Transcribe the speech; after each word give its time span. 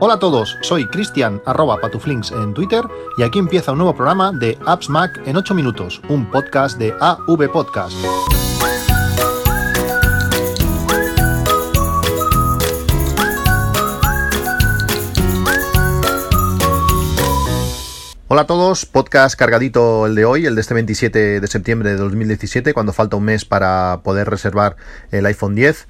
Hola 0.00 0.14
a 0.14 0.18
todos, 0.20 0.56
soy 0.60 0.86
Cristian 0.86 1.42
arroba 1.44 1.80
patuflinks 1.80 2.30
en 2.30 2.54
Twitter 2.54 2.84
y 3.16 3.24
aquí 3.24 3.40
empieza 3.40 3.72
un 3.72 3.78
nuevo 3.78 3.96
programa 3.96 4.30
de 4.30 4.56
Apps 4.64 4.88
Mac 4.88 5.20
en 5.26 5.36
8 5.36 5.56
minutos, 5.56 6.00
un 6.08 6.30
podcast 6.30 6.78
de 6.78 6.94
AV 7.00 7.50
Podcast. 7.50 7.96
Hola 18.28 18.42
a 18.42 18.46
todos, 18.46 18.86
podcast 18.86 19.36
cargadito 19.36 20.06
el 20.06 20.14
de 20.14 20.24
hoy, 20.24 20.46
el 20.46 20.54
de 20.54 20.60
este 20.60 20.74
27 20.74 21.40
de 21.40 21.46
septiembre 21.48 21.90
de 21.90 21.96
2017, 21.96 22.72
cuando 22.72 22.92
falta 22.92 23.16
un 23.16 23.24
mes 23.24 23.44
para 23.44 24.02
poder 24.04 24.30
reservar 24.30 24.76
el 25.10 25.26
iPhone 25.26 25.56
10. 25.56 25.88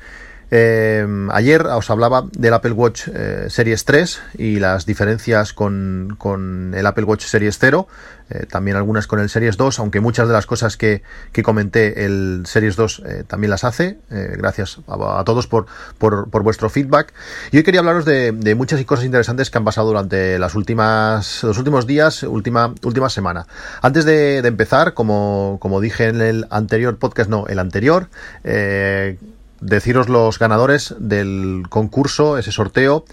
Eh, 0.51 1.07
ayer 1.31 1.67
os 1.67 1.91
hablaba 1.91 2.25
del 2.33 2.55
Apple 2.55 2.73
Watch 2.73 3.09
eh, 3.13 3.47
Series 3.49 3.85
3 3.85 4.23
y 4.39 4.59
las 4.59 4.87
diferencias 4.87 5.53
con, 5.53 6.17
con 6.19 6.73
el 6.75 6.87
Apple 6.87 7.05
Watch 7.05 7.25
Series 7.25 7.59
0, 7.59 7.87
eh, 8.31 8.47
también 8.47 8.77
algunas 8.77 9.07
con 9.07 9.21
el 9.21 9.29
Series 9.29 9.57
2, 9.57 9.79
aunque 9.79 10.01
muchas 10.01 10.27
de 10.27 10.35
las 10.35 10.47
cosas 10.47 10.77
que, 10.77 11.03
que 11.33 11.43
comenté 11.43 12.05
el 12.05 12.43
Series 12.47 12.77
2 12.77 13.03
eh, 13.05 13.25
también 13.27 13.51
las 13.51 13.65
hace. 13.65 13.99
Gracias 14.11 14.79
a, 14.87 15.23
todos 15.25 15.47
por, 15.47 15.67
por, 15.99 16.31
por, 16.31 16.43
vuestro 16.43 16.71
feedback. 16.71 17.13
Y 17.51 17.59
hoy 17.59 17.63
quería 17.63 17.81
hablaros 17.81 18.05
de, 18.05 18.55
muchas 18.57 18.83
cosas 18.85 19.05
interesantes 19.05 19.51
que 19.51 19.59
han 19.59 19.65
pasado 19.65 19.89
durante 19.89 20.39
las 20.39 20.55
últimas, 20.55 21.43
los 21.43 21.59
últimos 21.59 21.87
días, 21.87 22.23
última, 22.23 22.75
última 22.83 23.09
semana. 23.09 23.47
Antes 23.83 24.05
de, 24.05 24.43
de 24.43 24.49
empezar, 24.49 24.95
como, 24.95 25.59
como 25.61 25.81
dije 25.81 26.09
en 26.09 26.21
el 26.21 26.47
anterior 26.51 26.99
podcast, 26.99 27.31
no, 27.31 27.47
el 27.47 27.59
anterior, 27.59 28.09
eh, 28.45 29.19
deciros 29.61 30.09
los 30.09 30.39
ganadores 30.39 30.95
del 30.99 31.65
concurso, 31.69 32.39
ese 32.39 32.53
sorteo 32.53 33.05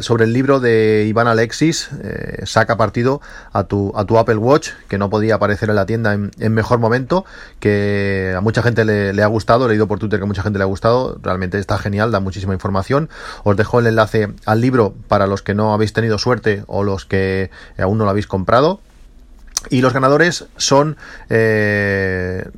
sobre 0.00 0.24
el 0.24 0.32
libro 0.34 0.60
de 0.60 1.06
Iván 1.08 1.26
Alexis, 1.26 1.88
eh, 2.02 2.42
saca 2.44 2.76
partido 2.76 3.20
a 3.52 3.64
tu, 3.64 3.92
a 3.96 4.04
tu 4.04 4.18
Apple 4.18 4.36
Watch, 4.36 4.70
que 4.88 4.98
no 4.98 5.08
podía 5.08 5.36
aparecer 5.36 5.70
en 5.70 5.76
la 5.76 5.86
tienda 5.86 6.12
en, 6.12 6.52
mejor 6.52 6.78
momento, 6.78 7.24
que 7.60 8.34
a 8.36 8.40
mucha 8.42 8.62
gente 8.62 8.84
le, 8.84 9.14
le, 9.14 9.22
ha 9.22 9.26
gustado, 9.26 9.64
he 9.64 9.68
leído 9.70 9.88
por 9.88 9.98
Twitter 9.98 10.18
que 10.18 10.24
a 10.24 10.26
mucha 10.26 10.42
gente 10.42 10.58
le 10.58 10.64
ha 10.64 10.66
gustado, 10.66 11.18
realmente 11.22 11.58
está 11.58 11.78
genial, 11.78 12.12
da 12.12 12.20
muchísima 12.20 12.52
información. 12.52 13.08
Os 13.42 13.56
dejo 13.56 13.80
el 13.80 13.86
enlace 13.86 14.28
al 14.44 14.60
libro 14.60 14.94
para 15.08 15.26
los 15.26 15.40
que 15.40 15.54
no 15.54 15.72
habéis 15.72 15.94
tenido 15.94 16.18
suerte 16.18 16.62
o 16.66 16.84
los 16.84 17.06
que 17.06 17.50
aún 17.78 17.96
no 17.96 18.04
lo 18.04 18.10
habéis 18.10 18.26
comprado. 18.26 18.80
Y 19.70 19.80
los 19.80 19.92
ganadores 19.92 20.46
son... 20.56 20.96
Eh, 21.30 22.50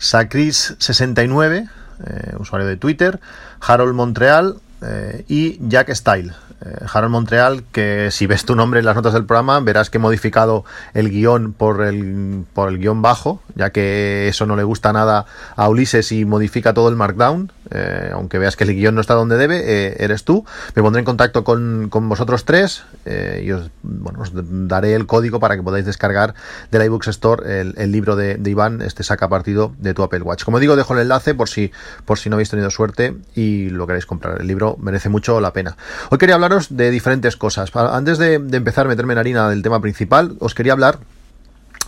Sacris69, 0.00 1.68
eh, 2.06 2.34
usuario 2.38 2.66
de 2.66 2.76
Twitter, 2.76 3.20
Harold 3.60 3.94
Montreal 3.94 4.56
eh, 4.82 5.24
y 5.28 5.58
Jack 5.68 5.90
Style. 5.94 6.32
Eh, 6.64 6.84
Harold 6.92 7.12
Montreal, 7.12 7.64
que 7.72 8.10
si 8.10 8.26
ves 8.26 8.44
tu 8.44 8.54
nombre 8.54 8.80
en 8.80 8.86
las 8.86 8.96
notas 8.96 9.12
del 9.12 9.24
programa, 9.24 9.60
verás 9.60 9.90
que 9.90 9.98
he 9.98 10.00
modificado 10.00 10.64
el 10.94 11.10
guion 11.10 11.52
por 11.52 11.82
el, 11.82 12.44
por 12.52 12.68
el 12.68 12.78
guion 12.78 13.02
bajo, 13.02 13.40
ya 13.54 13.70
que 13.70 14.28
eso 14.28 14.46
no 14.46 14.56
le 14.56 14.64
gusta 14.64 14.92
nada 14.92 15.26
a 15.56 15.68
Ulises 15.68 16.12
y 16.12 16.24
modifica 16.24 16.74
todo 16.74 16.88
el 16.88 16.96
markdown. 16.96 17.52
Eh, 17.72 18.10
aunque 18.12 18.38
veas 18.38 18.56
que 18.56 18.64
el 18.64 18.74
guion 18.74 18.94
no 18.94 19.00
está 19.00 19.14
donde 19.14 19.36
debe, 19.36 19.60
eh, 19.64 19.96
eres 20.00 20.24
tú. 20.24 20.44
Me 20.74 20.82
pondré 20.82 21.00
en 21.00 21.04
contacto 21.04 21.44
con, 21.44 21.88
con 21.88 22.08
vosotros 22.08 22.44
tres 22.44 22.82
eh, 23.04 23.42
y 23.44 23.52
os, 23.52 23.70
bueno, 23.82 24.22
os, 24.22 24.32
daré 24.34 24.94
el 24.94 25.06
código 25.06 25.38
para 25.38 25.56
que 25.56 25.62
podáis 25.62 25.86
descargar 25.86 26.34
del 26.70 26.84
iBooks 26.84 27.08
Store 27.08 27.60
el, 27.60 27.74
el 27.76 27.92
libro 27.92 28.16
de, 28.16 28.36
de, 28.36 28.50
Iván, 28.50 28.82
este 28.82 29.04
saca 29.04 29.28
partido 29.28 29.72
de 29.78 29.94
tu 29.94 30.02
Apple 30.02 30.22
Watch. 30.22 30.44
Como 30.44 30.58
digo, 30.58 30.74
dejo 30.74 30.94
el 30.94 31.00
enlace 31.00 31.34
por 31.34 31.48
si, 31.48 31.70
por 32.04 32.18
si 32.18 32.28
no 32.28 32.36
habéis 32.36 32.50
tenido 32.50 32.70
suerte 32.70 33.16
y 33.34 33.70
lo 33.70 33.86
queréis 33.86 34.06
comprar. 34.06 34.40
El 34.40 34.48
libro 34.48 34.76
merece 34.80 35.08
mucho 35.08 35.40
la 35.40 35.52
pena. 35.52 35.76
Hoy 36.10 36.18
quería 36.18 36.36
de 36.70 36.90
diferentes 36.90 37.36
cosas. 37.36 37.70
Antes 37.74 38.18
de 38.18 38.34
empezar 38.34 38.86
a 38.86 38.88
meterme 38.88 39.14
en 39.14 39.18
harina 39.18 39.48
del 39.48 39.62
tema 39.62 39.80
principal, 39.80 40.36
os 40.40 40.54
quería 40.54 40.72
hablar 40.72 40.98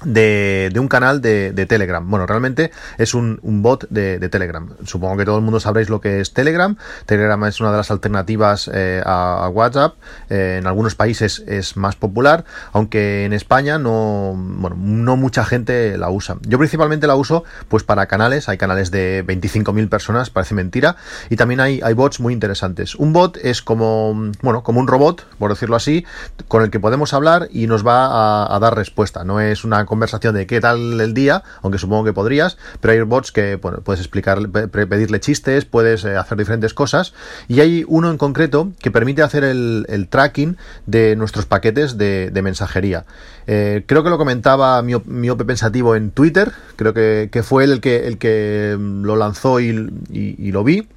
de, 0.04 0.72
un 0.78 0.88
canal 0.88 1.20
de, 1.20 1.66
Telegram. 1.66 2.08
Bueno, 2.08 2.26
realmente 2.26 2.70
es 2.98 3.14
un, 3.14 3.38
bot 3.42 3.88
de, 3.88 4.18
Telegram. 4.28 4.68
Supongo 4.84 5.16
que 5.16 5.24
todo 5.24 5.36
el 5.36 5.42
mundo 5.42 5.60
sabréis 5.60 5.88
lo 5.88 6.00
que 6.00 6.20
es 6.20 6.32
Telegram. 6.32 6.76
Telegram 7.06 7.44
es 7.44 7.60
una 7.60 7.70
de 7.70 7.76
las 7.76 7.90
alternativas 7.90 8.70
eh, 8.72 9.02
a, 9.04 9.48
WhatsApp. 9.52 9.96
Eh, 10.30 10.56
en 10.60 10.66
algunos 10.66 10.94
países 10.94 11.42
es 11.46 11.76
más 11.76 11.96
popular, 11.96 12.44
aunque 12.72 13.24
en 13.24 13.32
España 13.32 13.78
no, 13.78 14.34
bueno, 14.36 14.76
no 14.78 15.16
mucha 15.16 15.44
gente 15.44 15.96
la 15.98 16.10
usa. 16.10 16.36
Yo 16.42 16.58
principalmente 16.58 17.06
la 17.06 17.14
uso 17.14 17.44
pues 17.68 17.82
para 17.82 18.06
canales. 18.06 18.48
Hay 18.48 18.58
canales 18.58 18.90
de 18.90 19.24
25.000 19.26 19.88
personas, 19.88 20.30
parece 20.30 20.54
mentira. 20.54 20.96
Y 21.30 21.36
también 21.36 21.60
hay, 21.60 21.80
hay 21.82 21.94
bots 21.94 22.20
muy 22.20 22.32
interesantes. 22.32 22.94
Un 22.94 23.12
bot 23.12 23.36
es 23.36 23.62
como, 23.62 24.14
bueno, 24.42 24.62
como 24.62 24.80
un 24.80 24.88
robot, 24.88 25.26
por 25.38 25.50
decirlo 25.50 25.76
así, 25.76 26.04
con 26.48 26.62
el 26.62 26.70
que 26.70 26.80
podemos 26.80 27.12
hablar 27.14 27.48
y 27.50 27.66
nos 27.66 27.86
va 27.86 28.06
a, 28.06 28.54
a 28.54 28.58
dar 28.58 28.76
respuesta. 28.76 29.24
No 29.24 29.40
es 29.40 29.64
una 29.64 29.84
conversación 29.92 30.34
de 30.34 30.46
qué 30.46 30.58
tal 30.58 30.98
el 31.02 31.12
día, 31.12 31.42
aunque 31.60 31.76
supongo 31.76 32.04
que 32.04 32.14
podrías, 32.14 32.56
pero 32.80 32.92
hay 32.92 33.02
bots 33.02 33.30
que 33.30 33.56
bueno, 33.56 33.82
puedes 33.82 34.00
explicar, 34.00 34.38
pedirle 34.48 35.20
chistes, 35.20 35.66
puedes 35.66 36.06
eh, 36.06 36.16
hacer 36.16 36.38
diferentes 36.38 36.72
cosas, 36.72 37.12
y 37.46 37.60
hay 37.60 37.84
uno 37.86 38.10
en 38.10 38.16
concreto 38.16 38.72
que 38.80 38.90
permite 38.90 39.20
hacer 39.20 39.44
el, 39.44 40.06
tracking 40.08 40.56
de 40.86 41.14
nuestros 41.14 41.44
paquetes 41.44 41.98
de, 41.98 42.40
mensajería. 42.42 43.04
Eh, 43.46 43.84
creo 43.86 44.02
que 44.02 44.08
lo 44.08 44.16
comentaba 44.16 44.80
Miope 44.82 45.44
Pensativo 45.44 45.94
en 45.94 46.10
Twitter, 46.10 46.52
creo 46.76 46.94
que, 46.94 47.28
que, 47.30 47.42
fue 47.42 47.64
él 47.64 47.72
el 47.72 47.80
que, 47.82 48.06
el 48.06 48.16
que 48.16 48.78
lo 48.78 49.16
lanzó 49.16 49.60
y 49.60 49.72
lo 49.72 50.64
vi 50.64 50.88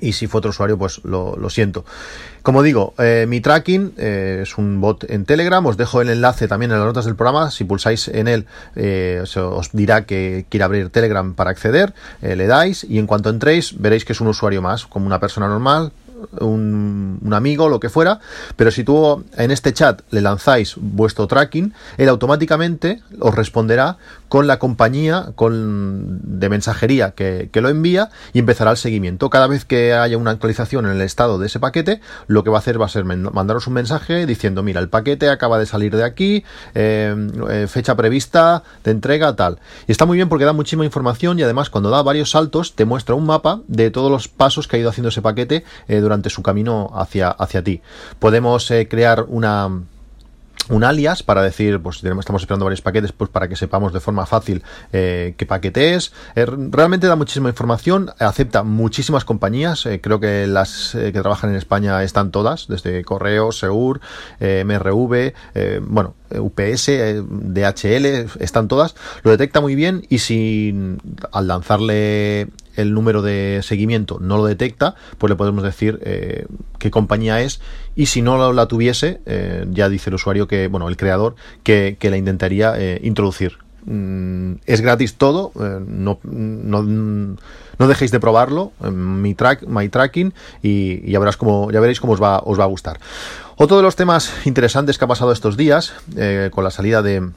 y 0.00 0.12
si 0.12 0.26
fue 0.26 0.38
otro 0.38 0.50
usuario 0.50 0.78
pues 0.78 1.00
lo, 1.04 1.36
lo 1.36 1.50
siento. 1.50 1.84
Como 2.42 2.62
digo 2.62 2.94
eh, 2.98 3.26
mi 3.28 3.40
tracking 3.40 3.94
eh, 3.96 4.40
es 4.42 4.56
un 4.56 4.80
bot 4.80 5.04
en 5.10 5.24
telegram 5.24 5.64
os 5.66 5.76
dejo 5.76 6.00
el 6.00 6.10
enlace 6.10 6.48
también 6.48 6.70
en 6.70 6.78
las 6.78 6.86
notas 6.86 7.04
del 7.04 7.16
programa 7.16 7.50
si 7.50 7.64
pulsáis 7.64 8.08
en 8.08 8.28
él 8.28 8.46
eh, 8.76 9.22
os 9.34 9.70
dirá 9.72 10.04
que 10.04 10.46
quiere 10.48 10.64
abrir 10.64 10.90
telegram 10.90 11.34
para 11.34 11.50
acceder 11.50 11.92
eh, 12.22 12.36
le 12.36 12.46
dais 12.46 12.84
y 12.84 12.98
en 12.98 13.06
cuanto 13.06 13.30
entréis 13.30 13.80
veréis 13.80 14.04
que 14.04 14.12
es 14.12 14.20
un 14.20 14.28
usuario 14.28 14.62
más 14.62 14.86
como 14.86 15.06
una 15.06 15.18
persona 15.18 15.48
normal 15.48 15.92
un, 16.40 17.20
amigo, 17.32 17.68
lo 17.68 17.80
que 17.80 17.88
fuera, 17.88 18.20
pero 18.56 18.70
si 18.70 18.84
tú 18.84 19.24
en 19.36 19.50
este 19.50 19.72
chat 19.72 20.00
le 20.10 20.20
lanzáis 20.20 20.74
vuestro 20.76 21.26
tracking, 21.26 21.74
él 21.98 22.08
automáticamente 22.08 23.02
os 23.20 23.34
responderá 23.34 23.98
con 24.28 24.46
la 24.46 24.58
compañía 24.58 25.32
con, 25.34 26.20
de 26.22 26.48
mensajería 26.48 27.12
que, 27.12 27.48
que, 27.52 27.60
lo 27.60 27.68
envía 27.68 28.10
y 28.32 28.38
empezará 28.38 28.70
el 28.72 28.76
seguimiento. 28.76 29.30
Cada 29.30 29.46
vez 29.46 29.64
que 29.64 29.94
haya 29.94 30.18
una 30.18 30.32
actualización 30.32 30.86
en 30.86 30.92
el 30.92 31.02
estado 31.02 31.38
de 31.38 31.46
ese 31.46 31.60
paquete, 31.60 32.00
lo 32.26 32.42
que 32.42 32.50
va 32.50 32.56
a 32.56 32.60
hacer 32.60 32.80
va 32.80 32.86
a 32.86 32.88
ser 32.88 33.04
mandaros 33.04 33.66
un 33.66 33.74
mensaje 33.74 34.26
diciendo, 34.26 34.62
mira, 34.62 34.80
el 34.80 34.88
paquete 34.88 35.28
acaba 35.28 35.58
de 35.58 35.66
salir 35.66 35.96
de 35.96 36.04
aquí, 36.04 36.44
eh, 36.74 37.14
eh, 37.50 37.66
fecha 37.68 37.94
prevista 37.94 38.62
de 38.84 38.90
entrega, 38.90 39.36
tal. 39.36 39.58
Y 39.86 39.92
está 39.92 40.06
muy 40.06 40.16
bien 40.16 40.28
porque 40.28 40.44
da 40.44 40.52
muchísima 40.52 40.84
información 40.84 41.38
y 41.38 41.42
además 41.42 41.70
cuando 41.70 41.90
da 41.90 42.02
varios 42.02 42.30
saltos 42.30 42.74
te 42.74 42.84
muestra 42.84 43.14
un 43.14 43.26
mapa 43.26 43.60
de 43.68 43.90
todos 43.90 44.10
los 44.10 44.28
pasos 44.28 44.66
que 44.66 44.76
ha 44.76 44.78
ido 44.80 44.90
haciendo 44.90 45.08
ese 45.08 45.22
paquete 45.22 45.64
eh, 45.88 46.00
durante 46.06 46.30
su 46.30 46.42
camino 46.42 46.90
hacia, 46.94 47.30
hacia 47.30 47.64
ti. 47.64 47.82
Podemos 48.20 48.70
eh, 48.70 48.86
crear 48.88 49.24
una 49.28 49.82
un 50.68 50.82
alias 50.82 51.22
para 51.22 51.42
decir, 51.42 51.80
pues 51.80 52.02
estamos 52.02 52.42
esperando 52.42 52.64
varios 52.64 52.80
paquetes, 52.80 53.12
pues 53.12 53.30
para 53.30 53.46
que 53.46 53.54
sepamos 53.54 53.92
de 53.92 54.00
forma 54.00 54.26
fácil 54.26 54.64
eh, 54.92 55.34
qué 55.36 55.46
paquete 55.46 55.94
es. 55.94 56.12
Eh, 56.34 56.44
realmente 56.44 57.06
da 57.06 57.14
muchísima 57.14 57.48
información, 57.48 58.10
acepta 58.18 58.64
muchísimas 58.64 59.24
compañías, 59.24 59.86
creo 60.00 60.18
que 60.18 60.48
las 60.48 60.90
que 60.92 61.12
trabajan 61.12 61.50
en 61.50 61.56
España 61.56 62.02
están 62.02 62.32
todas, 62.32 62.66
desde 62.66 63.04
Correo, 63.04 63.52
Seur, 63.52 64.00
MRV, 64.40 65.34
bueno, 65.82 66.16
UPS, 66.36 66.90
DHL, 67.22 68.26
están 68.40 68.66
todas. 68.66 68.96
Lo 69.22 69.30
detecta 69.30 69.60
muy 69.60 69.76
bien 69.76 70.04
y 70.08 70.18
si 70.18 70.74
al 71.30 71.46
lanzarle 71.46 72.48
el 72.76 72.94
número 72.94 73.22
de 73.22 73.60
seguimiento 73.62 74.18
no 74.20 74.36
lo 74.36 74.46
detecta, 74.46 74.94
pues 75.18 75.30
le 75.30 75.36
podemos 75.36 75.62
decir 75.62 75.98
eh, 76.04 76.46
qué 76.78 76.90
compañía 76.90 77.40
es 77.40 77.60
y 77.94 78.06
si 78.06 78.22
no 78.22 78.52
la 78.52 78.66
tuviese, 78.66 79.20
eh, 79.26 79.66
ya 79.70 79.88
dice 79.88 80.10
el 80.10 80.14
usuario 80.14 80.46
que, 80.46 80.68
bueno, 80.68 80.88
el 80.88 80.96
creador, 80.96 81.34
que, 81.62 81.96
que 81.98 82.10
la 82.10 82.16
intentaría 82.16 82.74
eh, 82.76 83.00
introducir. 83.02 83.58
Mm, 83.84 84.54
es 84.66 84.80
gratis 84.80 85.14
todo, 85.14 85.52
no, 85.54 86.18
no, 86.24 86.82
no, 86.82 87.88
dejéis 87.88 88.10
de 88.10 88.18
probarlo, 88.18 88.72
mi, 88.90 89.34
track, 89.34 89.66
my 89.66 89.88
tracking, 89.88 90.34
y, 90.62 91.08
y, 91.08 91.12
ya, 91.12 91.20
verás 91.20 91.36
cómo, 91.36 91.70
ya 91.70 91.80
veréis 91.80 92.00
cómo 92.00 92.14
os 92.14 92.22
va, 92.22 92.40
os 92.40 92.58
va 92.58 92.64
a 92.64 92.68
gustar. 92.68 92.98
Otro 93.56 93.76
de 93.76 93.84
los 93.84 93.96
temas 93.96 94.32
interesantes 94.44 94.98
que 94.98 95.04
ha 95.04 95.08
pasado 95.08 95.32
estos 95.32 95.56
días, 95.56 95.94
con 96.50 96.64
la 96.64 96.70
salida 96.70 97.00
de, 97.00 97.30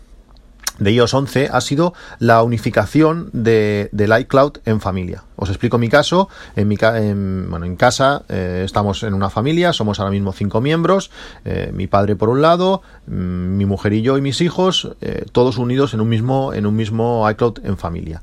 de 0.80 0.92
iOS 0.92 1.14
11 1.14 1.50
ha 1.52 1.62
sido 1.62 1.94
la 2.20 2.44
unificación 2.44 3.30
de, 3.34 3.90
del 3.92 4.18
iCloud 4.20 4.58
en 4.66 4.82
familia. 4.82 5.24
Os 5.42 5.50
explico 5.50 5.78
mi 5.78 5.88
caso. 5.88 6.28
En, 6.58 6.68
mi, 6.68 6.76
en, 6.82 7.50
bueno, 7.50 7.66
en 7.66 7.78
casa 7.78 8.24
eh, 8.28 8.64
estamos 8.66 9.04
en 9.04 9.14
una 9.14 9.30
familia, 9.30 9.72
somos 9.72 10.00
ahora 10.00 10.12
mismo 10.12 10.34
cinco 10.34 10.60
miembros, 10.60 11.12
eh, 11.46 11.72
mi 11.74 11.88
padre 11.88 12.18
por 12.18 12.28
un 12.28 12.42
lado, 12.42 12.82
mmm, 13.08 13.56
mi 13.58 13.66
mujer 13.66 13.94
y 13.94 14.02
yo 14.02 14.18
y 14.18 14.22
mis 14.22 14.42
hijos, 14.42 14.98
eh, 15.00 15.24
todos 15.32 15.58
unidos 15.58 15.94
en 15.94 16.02
un 16.02 16.10
mismo, 16.10 16.54
en 16.54 16.66
un 16.66 16.76
mismo 16.76 17.30
iCloud 17.30 17.60
en 17.64 17.78
familia. 17.78 18.22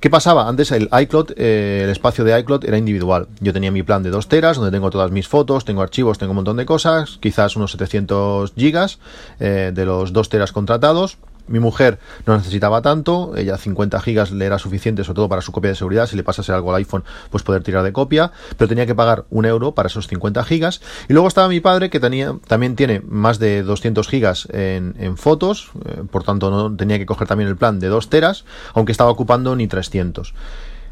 ¿Qué 0.00 0.10
pasaba? 0.10 0.48
Antes 0.48 0.70
el 0.72 0.88
iCloud, 0.92 1.32
el 1.38 1.88
espacio 1.88 2.24
de 2.24 2.38
iCloud 2.40 2.64
era 2.64 2.76
individual. 2.76 3.28
Yo 3.40 3.52
tenía 3.54 3.70
mi 3.70 3.82
plan 3.82 4.02
de 4.02 4.10
2 4.10 4.28
teras, 4.28 4.56
donde 4.56 4.70
tengo 4.70 4.90
todas 4.90 5.10
mis 5.10 5.28
fotos, 5.28 5.66
tengo 5.66 5.82
archivos, 5.82 6.16
tengo 6.16 6.32
un 6.32 6.36
montón 6.36 6.56
de 6.56 6.64
cosas, 6.64 7.18
quizás 7.20 7.54
unos 7.54 7.72
700 7.72 8.54
gigas 8.54 8.98
de 9.38 9.84
los 9.84 10.14
2 10.14 10.28
teras 10.30 10.52
contratados. 10.52 11.18
Mi 11.50 11.58
mujer 11.58 11.98
no 12.26 12.36
necesitaba 12.36 12.80
tanto, 12.80 13.36
ella 13.36 13.58
50 13.58 14.00
gigas 14.00 14.30
le 14.30 14.44
era 14.46 14.58
suficiente, 14.58 15.02
sobre 15.04 15.16
todo 15.16 15.28
para 15.28 15.42
su 15.42 15.50
copia 15.52 15.70
de 15.70 15.74
seguridad. 15.76 16.06
Si 16.06 16.16
le 16.16 16.22
pasase 16.22 16.52
algo 16.52 16.70
al 16.70 16.76
iPhone, 16.76 17.04
pues 17.30 17.42
poder 17.42 17.62
tirar 17.62 17.82
de 17.82 17.92
copia, 17.92 18.30
pero 18.56 18.68
tenía 18.68 18.86
que 18.86 18.94
pagar 18.94 19.24
un 19.30 19.44
euro 19.44 19.72
para 19.72 19.88
esos 19.88 20.06
50 20.06 20.44
gigas. 20.44 20.80
Y 21.08 21.12
luego 21.12 21.28
estaba 21.28 21.48
mi 21.48 21.60
padre, 21.60 21.90
que 21.90 21.98
tenía, 21.98 22.36
también 22.46 22.76
tiene 22.76 23.02
más 23.04 23.38
de 23.38 23.64
200 23.64 24.06
gigas 24.08 24.48
en, 24.52 25.16
fotos, 25.16 25.70
eh, 25.86 26.04
por 26.10 26.22
tanto 26.22 26.50
no 26.50 26.74
tenía 26.76 26.98
que 26.98 27.06
coger 27.06 27.26
también 27.26 27.48
el 27.48 27.56
plan 27.56 27.80
de 27.80 27.88
2 27.88 28.08
teras, 28.08 28.44
aunque 28.74 28.92
estaba 28.92 29.10
ocupando 29.10 29.56
ni 29.56 29.66
300. 29.66 30.34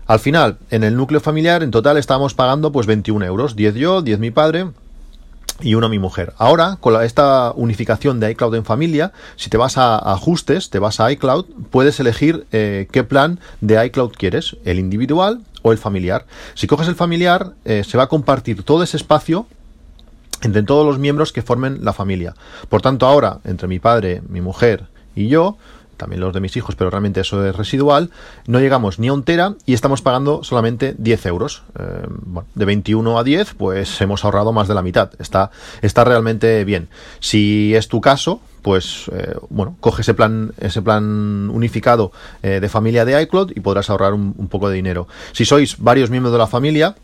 Al 0.06 0.18
final, 0.18 0.58
en 0.70 0.84
el 0.84 0.96
núcleo 0.96 1.20
familiar, 1.20 1.62
en 1.62 1.70
total 1.70 1.98
estábamos 1.98 2.34
pagando 2.34 2.72
pues 2.72 2.86
21 2.86 3.24
euros, 3.26 3.54
10 3.54 3.74
yo, 3.74 4.02
10 4.02 4.18
mi 4.18 4.30
padre, 4.30 4.70
y 5.60 5.74
uno 5.74 5.86
a 5.86 5.90
mi 5.90 5.98
mujer. 5.98 6.34
Ahora, 6.38 6.76
con 6.80 7.02
esta 7.02 7.52
unificación 7.54 8.20
de 8.20 8.30
iCloud 8.30 8.54
en 8.54 8.64
familia, 8.64 9.12
si 9.36 9.50
te 9.50 9.56
vas 9.56 9.76
a 9.78 9.98
ajustes, 10.12 10.70
te 10.70 10.78
vas 10.78 11.00
a 11.00 11.10
iCloud, 11.12 11.46
puedes 11.70 11.98
elegir 12.00 12.46
eh, 12.52 12.88
qué 12.90 13.04
plan 13.04 13.40
de 13.60 13.84
iCloud 13.86 14.12
quieres, 14.12 14.56
el 14.64 14.78
individual 14.78 15.40
o 15.62 15.72
el 15.72 15.78
familiar. 15.78 16.26
Si 16.54 16.66
coges 16.66 16.88
el 16.88 16.94
familiar, 16.94 17.52
eh, 17.64 17.82
se 17.84 17.98
va 17.98 18.04
a 18.04 18.08
compartir 18.08 18.62
todo 18.62 18.82
ese 18.82 18.96
espacio 18.96 19.46
entre 20.42 20.62
todos 20.62 20.86
los 20.86 20.98
miembros 20.98 21.32
que 21.32 21.42
formen 21.42 21.84
la 21.84 21.92
familia. 21.92 22.34
Por 22.68 22.80
tanto, 22.80 23.06
ahora, 23.06 23.40
entre 23.44 23.68
mi 23.68 23.80
padre, 23.80 24.22
mi 24.28 24.40
mujer 24.40 24.86
y 25.16 25.28
yo, 25.28 25.56
también 25.98 26.20
los 26.20 26.32
de 26.32 26.40
mis 26.40 26.56
hijos, 26.56 26.74
pero 26.76 26.88
realmente 26.88 27.20
eso 27.20 27.44
es 27.44 27.54
residual, 27.54 28.10
no 28.46 28.60
llegamos 28.60 28.98
ni 28.98 29.08
a 29.08 29.12
un 29.12 29.24
tera 29.24 29.56
y 29.66 29.74
estamos 29.74 30.00
pagando 30.00 30.42
solamente 30.42 30.94
10 30.96 31.26
euros. 31.26 31.64
Eh, 31.78 32.06
bueno, 32.08 32.48
de 32.54 32.64
21 32.64 33.18
a 33.18 33.24
10, 33.24 33.54
pues 33.54 34.00
hemos 34.00 34.24
ahorrado 34.24 34.52
más 34.52 34.68
de 34.68 34.74
la 34.74 34.82
mitad. 34.82 35.10
Está, 35.18 35.50
está 35.82 36.04
realmente 36.04 36.64
bien. 36.64 36.88
Si 37.20 37.74
es 37.74 37.88
tu 37.88 38.00
caso, 38.00 38.40
pues 38.62 39.10
eh, 39.12 39.34
bueno, 39.50 39.76
coge 39.80 40.02
ese 40.02 40.14
plan, 40.14 40.52
ese 40.58 40.80
plan 40.80 41.50
unificado 41.50 42.12
eh, 42.42 42.60
de 42.60 42.68
familia 42.68 43.04
de 43.04 43.20
iCloud 43.22 43.52
y 43.54 43.60
podrás 43.60 43.90
ahorrar 43.90 44.14
un 44.14 44.48
poco 44.48 44.68
de 44.68 44.76
dinero. 44.76 45.08
Si 45.32 45.44
sois 45.44 45.76
varios 45.78 46.10
miembros 46.10 46.32
de 46.32 46.38
la 46.38 46.46
familia, 46.46 46.94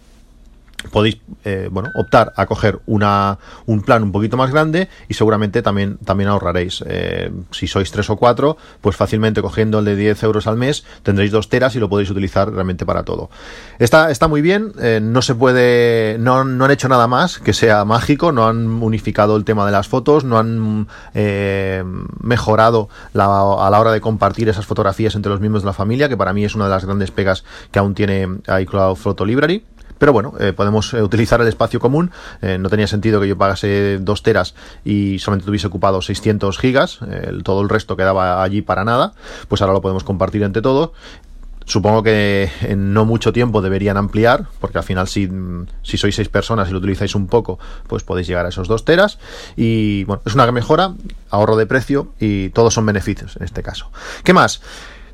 podéis 0.91 1.19
eh, 1.45 1.69
bueno 1.71 1.91
optar 1.95 2.33
a 2.37 2.47
coger 2.47 2.81
una, 2.87 3.39
un 3.67 3.83
plan 3.83 4.03
un 4.03 4.13
poquito 4.13 4.37
más 4.37 4.51
grande 4.51 4.89
y 5.09 5.15
seguramente 5.15 5.63
también, 5.63 5.99
también 5.99 6.29
ahorraréis. 6.31 6.83
Eh, 6.87 7.31
si 7.51 7.67
sois 7.67 7.91
tres 7.91 8.11
o 8.11 8.17
cuatro, 8.17 8.57
pues 8.81 8.97
fácilmente 8.97 9.43
cogiendo 9.43 9.79
el 9.79 9.85
de 9.85 9.97
10 9.97 10.23
euros 10.23 10.47
al 10.47 10.57
mes 10.57 10.85
tendréis 11.03 11.33
dos 11.33 11.49
teras 11.49 11.75
y 11.77 11.81
lo 11.81 11.89
podéis 11.89 12.11
utilizar 12.11 12.53
realmente 12.53 12.87
para 12.87 13.03
todo. 13.03 13.31
Está, 13.79 14.11
está 14.11 14.29
muy 14.29 14.43
bien, 14.43 14.73
eh, 14.81 15.01
no 15.03 15.23
se 15.23 15.35
puede, 15.35 16.17
no, 16.19 16.45
no, 16.45 16.65
han 16.65 16.71
hecho 16.71 16.89
nada 16.89 17.07
más 17.07 17.39
que 17.39 17.53
sea 17.53 17.85
mágico, 17.85 18.33
no 18.33 18.47
han 18.47 18.83
unificado 18.83 19.37
el 19.37 19.45
tema 19.45 19.67
de 19.67 19.73
las 19.73 19.89
fotos, 19.89 20.25
no 20.25 20.39
han 20.39 20.87
mejorado 22.21 22.89
la, 23.13 23.25
a 23.25 23.71
la 23.71 23.81
hora 23.81 23.93
de 23.93 24.01
compartir 24.01 24.49
esas 24.49 24.67
fotografías 24.67 25.15
entre 25.15 25.31
los 25.31 25.41
miembros 25.41 25.63
de 25.63 25.67
la 25.67 25.73
familia, 25.73 26.09
que 26.09 26.17
para 26.17 26.33
mí 26.33 26.45
es 26.45 26.55
una 26.55 26.65
de 26.65 26.71
las 26.71 26.85
grandes 26.85 27.11
pegas 27.11 27.45
que 27.71 27.79
aún 27.79 27.95
tiene 27.95 28.29
iCloud 28.61 28.97
Photo 28.97 29.25
Library. 29.25 29.65
Pero 29.99 30.13
bueno, 30.13 30.35
eh, 30.41 30.53
podemos 30.53 30.93
eh, 30.95 31.03
utilizar 31.03 31.41
el 31.41 31.49
espacio 31.49 31.81
común. 31.81 32.11
Eh, 32.43 32.59
no 32.59 32.69
tenía 32.69 32.87
sentido 32.87 33.21
que 33.21 33.29
yo 33.29 33.39
pagase 33.39 33.99
2 34.01 34.23
teras 34.23 34.55
y 34.85 35.19
solamente 35.19 35.47
tuviese 35.47 35.67
ocupado 35.67 36.03
600 36.03 36.59
gigas. 36.59 37.01
todo 37.43 37.63
el 37.63 37.69
resto 37.69 37.97
quedaba 37.97 38.43
allí 38.43 38.63
para 38.63 38.85
nada. 38.85 39.13
Pues 39.49 39.63
ahora 39.63 39.75
lo 39.75 39.81
podemos 39.81 40.05
compartir 40.05 40.43
entre 40.43 40.63
todos. 40.63 40.91
Supongo 41.67 42.03
que 42.03 42.51
en 42.61 42.93
no 42.93 43.07
mucho 43.07 43.33
tiempo 43.33 43.63
deberían 43.63 43.97
ampliar, 43.97 44.49
porque 44.61 44.77
al 44.77 44.85
final 44.85 45.09
si, 45.09 45.31
si 45.83 45.97
sois 45.97 46.15
seis 46.15 46.29
personas 46.29 46.69
y 46.69 46.73
lo 46.73 46.79
utilizáis 46.79 47.15
un 47.15 47.27
poco, 47.27 47.59
pues 47.87 48.05
podéis 48.05 48.27
llegar 48.27 48.45
a 48.45 48.51
esos 48.51 48.69
2 48.69 48.85
teras. 48.85 49.19
Y 49.57 50.05
bueno, 50.05 50.21
es 50.27 50.35
una 50.35 50.51
mejora, 50.53 50.93
ahorro 51.31 51.57
de 51.57 51.65
precio 51.67 52.13
y 52.21 52.51
todos 52.51 52.75
son 52.75 52.85
beneficios 52.85 53.37
en 53.37 53.45
este 53.45 53.63
caso. 53.63 53.91
¿Qué 54.25 54.35
más? 54.35 54.61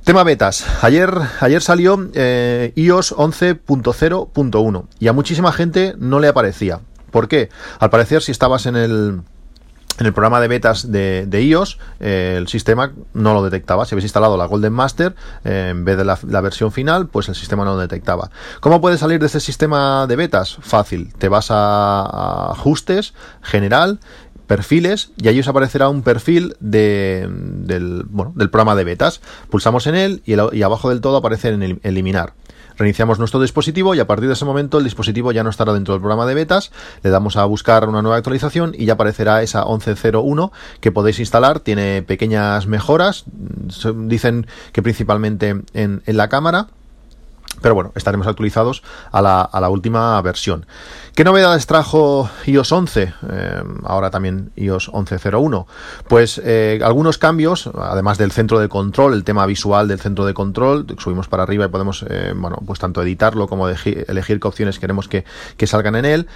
Tema 0.04 0.24
betas. 0.24 0.64
Ayer, 0.82 1.12
ayer 1.40 1.60
salió 1.60 2.08
eh, 2.14 2.72
iOS 2.74 3.14
11.0.1 3.16 4.86
y 4.98 5.08
a 5.08 5.12
muchísima 5.12 5.52
gente 5.52 5.94
no 5.98 6.20
le 6.20 6.28
aparecía. 6.28 6.80
¿Por 7.10 7.28
qué? 7.28 7.50
Al 7.78 7.90
parecer, 7.90 8.22
si 8.22 8.32
estabas 8.32 8.64
en 8.64 8.76
el, 8.76 9.20
en 9.98 10.06
el 10.06 10.12
programa 10.14 10.40
de 10.40 10.48
betas 10.48 10.90
de, 10.90 11.28
iOS, 11.30 11.78
eh, 12.00 12.36
el 12.38 12.48
sistema 12.48 12.92
no 13.12 13.34
lo 13.34 13.44
detectaba. 13.44 13.84
Si 13.84 13.94
habéis 13.94 14.04
instalado 14.04 14.38
la 14.38 14.46
Golden 14.46 14.72
Master 14.72 15.14
eh, 15.44 15.68
en 15.70 15.84
vez 15.84 15.98
de 15.98 16.04
la, 16.04 16.40
versión 16.40 16.72
final, 16.72 17.08
pues 17.08 17.28
el 17.28 17.34
sistema 17.34 17.66
no 17.66 17.74
lo 17.74 17.78
detectaba. 17.78 18.30
¿Cómo 18.60 18.80
puedes 18.80 19.00
salir 19.00 19.20
de 19.20 19.26
este 19.26 19.40
sistema 19.40 20.06
de 20.06 20.16
betas? 20.16 20.56
Fácil. 20.62 21.12
Te 21.18 21.28
vas 21.28 21.48
a 21.50 22.52
ajustes, 22.52 23.12
general 23.42 24.00
perfiles 24.50 25.12
y 25.16 25.28
ahí 25.28 25.38
os 25.38 25.46
aparecerá 25.46 25.88
un 25.88 26.02
perfil 26.02 26.56
de, 26.58 27.28
del, 27.30 28.02
bueno, 28.08 28.32
del 28.34 28.50
programa 28.50 28.74
de 28.74 28.82
betas. 28.82 29.20
Pulsamos 29.48 29.86
en 29.86 29.94
él 29.94 30.22
y, 30.26 30.62
abajo 30.62 30.88
del 30.88 31.00
todo 31.00 31.18
aparece 31.18 31.50
en 31.50 31.62
el, 31.62 31.80
eliminar. 31.84 32.32
Reiniciamos 32.76 33.20
nuestro 33.20 33.40
dispositivo 33.40 33.94
y 33.94 34.00
a 34.00 34.08
partir 34.08 34.26
de 34.26 34.32
ese 34.32 34.44
momento 34.44 34.78
el 34.78 34.84
dispositivo 34.84 35.30
ya 35.30 35.44
no 35.44 35.50
estará 35.50 35.72
dentro 35.72 35.94
del 35.94 36.00
programa 36.00 36.26
de 36.26 36.34
betas. 36.34 36.72
Le 37.04 37.10
damos 37.10 37.36
a 37.36 37.44
buscar 37.44 37.88
una 37.88 38.02
nueva 38.02 38.16
actualización 38.16 38.74
y 38.76 38.86
ya 38.86 38.94
aparecerá 38.94 39.40
esa 39.40 39.62
11.01 39.62 40.50
que 40.80 40.90
podéis 40.90 41.20
instalar. 41.20 41.60
Tiene 41.60 42.02
pequeñas 42.02 42.66
mejoras. 42.66 43.26
Dicen 43.94 44.48
que 44.72 44.82
principalmente 44.82 45.62
en, 45.74 46.02
en 46.04 46.16
la 46.16 46.28
cámara. 46.28 46.66
Pero 47.60 47.74
bueno, 47.74 47.92
estaremos 47.94 48.26
actualizados 48.26 48.82
a 49.12 49.20
la, 49.20 49.42
a 49.42 49.60
la 49.60 49.68
última 49.68 50.20
versión. 50.22 50.66
¿Qué 51.14 51.24
novedades 51.24 51.66
trajo 51.66 52.30
iOS 52.46 52.72
11? 52.72 53.12
Eh, 53.30 53.62
ahora 53.84 54.10
también 54.10 54.52
iOS 54.56 54.90
11.01. 54.90 55.66
Pues 56.08 56.40
eh, 56.42 56.80
algunos 56.82 57.18
cambios, 57.18 57.68
además 57.74 58.16
del 58.16 58.32
centro 58.32 58.58
de 58.60 58.68
control, 58.68 59.12
el 59.12 59.24
tema 59.24 59.44
visual 59.44 59.88
del 59.88 60.00
centro 60.00 60.24
de 60.24 60.32
control, 60.32 60.86
subimos 60.98 61.28
para 61.28 61.42
arriba 61.42 61.66
y 61.66 61.68
podemos, 61.68 62.06
eh, 62.08 62.32
bueno, 62.34 62.58
pues 62.64 62.78
tanto 62.78 63.02
editarlo 63.02 63.48
como 63.48 63.68
elegir, 63.68 64.40
qué 64.40 64.48
opciones 64.48 64.78
queremos 64.78 65.08
que, 65.08 65.24
que 65.56 65.66
salgan 65.66 65.96
en 65.96 66.04
él. 66.06 66.28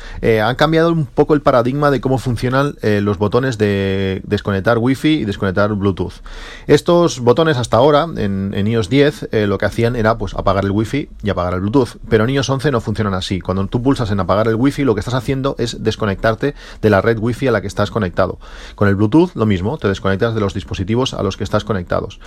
han 0.43 0.57
cambiado 0.57 0.93
un 0.93 1.07
poco 1.07 1.35
el 1.35 1.41
paradigma 1.41 1.91
de 1.91 2.01
cómo 2.01 2.19
funcionan 2.19 2.75
los 2.83 3.17
botones 3.19 3.57
de 3.57 4.21
desconectar 4.25 4.79
Wi-Fi 4.79 5.21
y 5.21 5.25
desconectar 5.25 5.73
Bluetooth. 5.73 6.15
Estos 6.67 7.21
botones 7.21 7.57
hasta 7.57 7.77
ahora, 7.77 8.07
en, 8.17 8.53
en 8.55 8.67
iOS 8.67 8.91
10, 8.91 9.29
lo 9.47 9.57
que 9.57 9.67
hacían 9.67 9.97
era 9.97 10.19
pues 10.19 10.35
apagar 10.35 10.65
el 10.65 10.73
Wi-Fi 10.73 11.04
y 11.23 11.31
apagar 11.31 11.55
el 11.55 11.61
Bluetooth. 11.61 11.97
Pero 12.09 12.25
en 12.25 12.31
iOS 12.31 12.51
11 12.51 12.71
no 12.71 12.81
funcionan 12.81 13.15
así. 13.15 13.41
Cuando 13.41 13.67
tú 13.67 13.83
pulsas 13.83 14.11
en 14.11 14.21
apagar 14.21 14.49
el 14.49 14.57
Wi-Fi, 14.57 14.85
lo 14.85 14.95
que 14.95 15.01
estás 15.01 15.15
haciendo 15.15 15.57
es 15.59 15.83
desconectarte 15.83 16.55
de 16.83 16.91
la 16.91 17.01
red 17.01 17.19
Wi-Fi 17.19 17.49
a 17.49 17.53
la 17.53 17.61
que 17.61 17.67
estás 17.67 17.91
conectado. 17.91 18.39
Con 18.75 18.89
el 18.89 18.95
Bluetooth 18.95 19.35
lo 19.35 19.47
mismo, 19.47 19.79
te 19.79 19.89
desconectas 19.89 20.35
de 20.35 20.41
los 20.41 20.55
dispositivos 20.55 21.15
a 21.15 21.23
los 21.23 21.37
que 21.37 21.45
estás 21.45 21.65
conectados. 21.65 22.21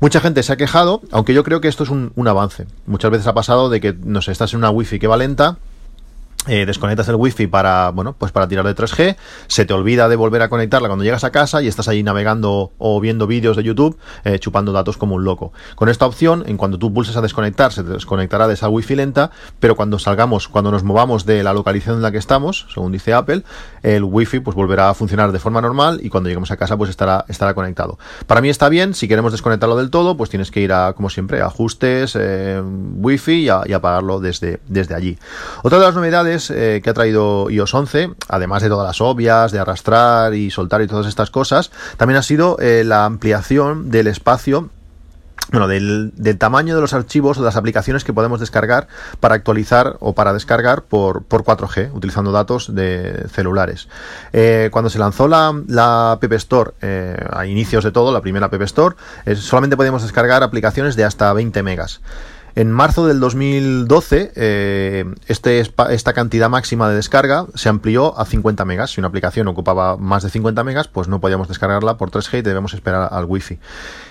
Mucha 0.00 0.20
gente 0.20 0.42
se 0.42 0.52
ha 0.52 0.56
quejado, 0.56 1.02
aunque 1.10 1.34
yo 1.34 1.44
creo 1.44 1.60
que 1.60 1.68
esto 1.68 1.84
es 1.84 1.90
un, 1.90 2.12
un 2.16 2.28
avance. 2.28 2.66
Muchas 2.86 3.10
veces 3.10 3.26
ha 3.26 3.34
pasado 3.34 3.68
de 3.68 3.80
que, 3.80 3.92
no 3.92 4.22
sé, 4.22 4.32
estás 4.32 4.52
en 4.52 4.58
una 4.58 4.70
Wi-Fi 4.70 4.98
que 4.98 5.06
va 5.06 5.16
lenta, 5.16 5.58
eh, 6.46 6.64
desconectas 6.64 7.08
el 7.08 7.16
wifi 7.16 7.46
para 7.46 7.90
bueno 7.90 8.14
pues 8.16 8.30
para 8.30 8.46
tirar 8.46 8.64
de 8.64 8.74
3G 8.74 9.16
se 9.48 9.64
te 9.64 9.74
olvida 9.74 10.08
de 10.08 10.16
volver 10.16 10.42
a 10.42 10.48
conectarla 10.48 10.88
cuando 10.88 11.04
llegas 11.04 11.24
a 11.24 11.30
casa 11.30 11.62
y 11.62 11.66
estás 11.66 11.88
ahí 11.88 12.02
navegando 12.02 12.72
o 12.78 13.00
viendo 13.00 13.26
vídeos 13.26 13.56
de 13.56 13.64
YouTube 13.64 13.98
eh, 14.24 14.38
chupando 14.38 14.72
datos 14.72 14.96
como 14.96 15.16
un 15.16 15.24
loco. 15.24 15.52
Con 15.74 15.88
esta 15.88 16.06
opción 16.06 16.44
en 16.46 16.56
cuanto 16.56 16.78
tú 16.78 16.92
pulses 16.92 17.16
a 17.16 17.20
desconectar 17.20 17.72
se 17.72 17.82
desconectará 17.82 18.46
de 18.46 18.54
esa 18.54 18.68
wifi 18.68 18.94
lenta 18.94 19.30
pero 19.58 19.74
cuando 19.74 19.98
salgamos 19.98 20.48
cuando 20.48 20.70
nos 20.70 20.84
movamos 20.84 21.26
de 21.26 21.42
la 21.42 21.52
localización 21.52 21.96
en 21.96 22.02
la 22.02 22.12
que 22.12 22.18
estamos 22.18 22.66
según 22.72 22.92
dice 22.92 23.12
Apple 23.12 23.42
el 23.82 24.04
wifi 24.04 24.40
pues 24.40 24.54
volverá 24.54 24.90
a 24.90 24.94
funcionar 24.94 25.32
de 25.32 25.38
forma 25.38 25.60
normal 25.60 26.00
y 26.02 26.10
cuando 26.10 26.28
lleguemos 26.28 26.50
a 26.52 26.56
casa 26.56 26.76
pues 26.76 26.90
estará 26.90 27.24
estará 27.28 27.54
conectado. 27.54 27.98
Para 28.26 28.40
mí 28.40 28.48
está 28.50 28.68
bien 28.68 28.94
si 28.94 29.08
queremos 29.08 29.32
desconectarlo 29.32 29.76
del 29.76 29.90
todo 29.90 30.16
pues 30.16 30.30
tienes 30.30 30.50
que 30.50 30.60
ir 30.60 30.72
a 30.72 30.92
como 30.92 31.10
siempre 31.10 31.42
ajustes 31.42 32.16
eh, 32.18 32.62
wifi 32.62 33.48
y, 33.48 33.50
y 33.66 33.72
apagarlo 33.72 34.20
desde 34.20 34.60
desde 34.68 34.94
allí. 34.94 35.18
Otra 35.62 35.78
de 35.78 35.84
las 35.84 35.94
novedades 35.94 36.35
eh, 36.50 36.80
que 36.82 36.90
ha 36.90 36.94
traído 36.94 37.50
iOS 37.50 37.74
11, 37.74 38.10
además 38.28 38.62
de 38.62 38.68
todas 38.68 38.86
las 38.86 39.00
obvias, 39.00 39.52
de 39.52 39.58
arrastrar 39.58 40.34
y 40.34 40.50
soltar 40.50 40.82
y 40.82 40.86
todas 40.86 41.06
estas 41.06 41.30
cosas, 41.30 41.70
también 41.96 42.18
ha 42.18 42.22
sido 42.22 42.56
eh, 42.60 42.84
la 42.84 43.04
ampliación 43.04 43.90
del 43.90 44.06
espacio 44.06 44.70
bueno, 45.52 45.68
del, 45.68 46.12
tamaño 46.38 46.74
de 46.74 46.80
los 46.80 46.92
archivos 46.92 47.38
o 47.38 47.40
de 47.40 47.46
las 47.46 47.56
aplicaciones 47.56 48.02
que 48.02 48.12
podemos 48.12 48.40
descargar 48.40 48.88
para 49.20 49.36
actualizar 49.36 49.96
o 50.00 50.12
para 50.12 50.32
descargar 50.32 50.82
por, 50.82 51.24
4G, 51.28 51.94
utilizando 51.94 52.32
datos 52.32 52.74
de 52.74 53.26
celulares. 53.30 53.88
Eh, 54.32 54.70
cuando 54.72 54.90
se 54.90 54.98
lanzó 54.98 55.28
la, 55.28 55.54
la 55.68 56.12
App 56.12 56.32
Store, 56.32 56.72
a 57.30 57.46
inicios 57.46 57.84
de 57.84 57.92
todo, 57.92 58.12
la 58.12 58.22
primera 58.22 58.46
App 58.46 58.60
Store, 58.62 58.96
solamente 59.36 59.76
podíamos 59.76 60.02
descargar 60.02 60.42
aplicaciones 60.42 60.96
de 60.96 61.04
hasta 61.04 61.32
20 61.32 61.62
megas. 61.62 62.00
En 62.56 62.72
marzo 62.72 63.06
del 63.06 63.20
2012, 63.20 64.32
eh, 64.34 65.04
este, 65.28 65.60
esta 65.60 66.12
cantidad 66.14 66.48
máxima 66.48 66.88
de 66.88 66.96
descarga 66.96 67.44
se 67.54 67.68
amplió 67.68 68.18
a 68.18 68.24
50 68.24 68.64
megas. 68.64 68.92
Si 68.92 69.00
una 69.00 69.08
aplicación 69.08 69.46
ocupaba 69.48 69.98
más 69.98 70.22
de 70.22 70.30
50 70.30 70.64
megas, 70.64 70.88
pues 70.88 71.06
no 71.06 71.20
podíamos 71.20 71.48
descargarla 71.48 71.98
por 71.98 72.10
3G 72.10 72.38
y 72.38 72.40
debemos 72.40 72.72
esperar 72.72 73.10
al 73.12 73.26
Wi-Fi. 73.26 73.58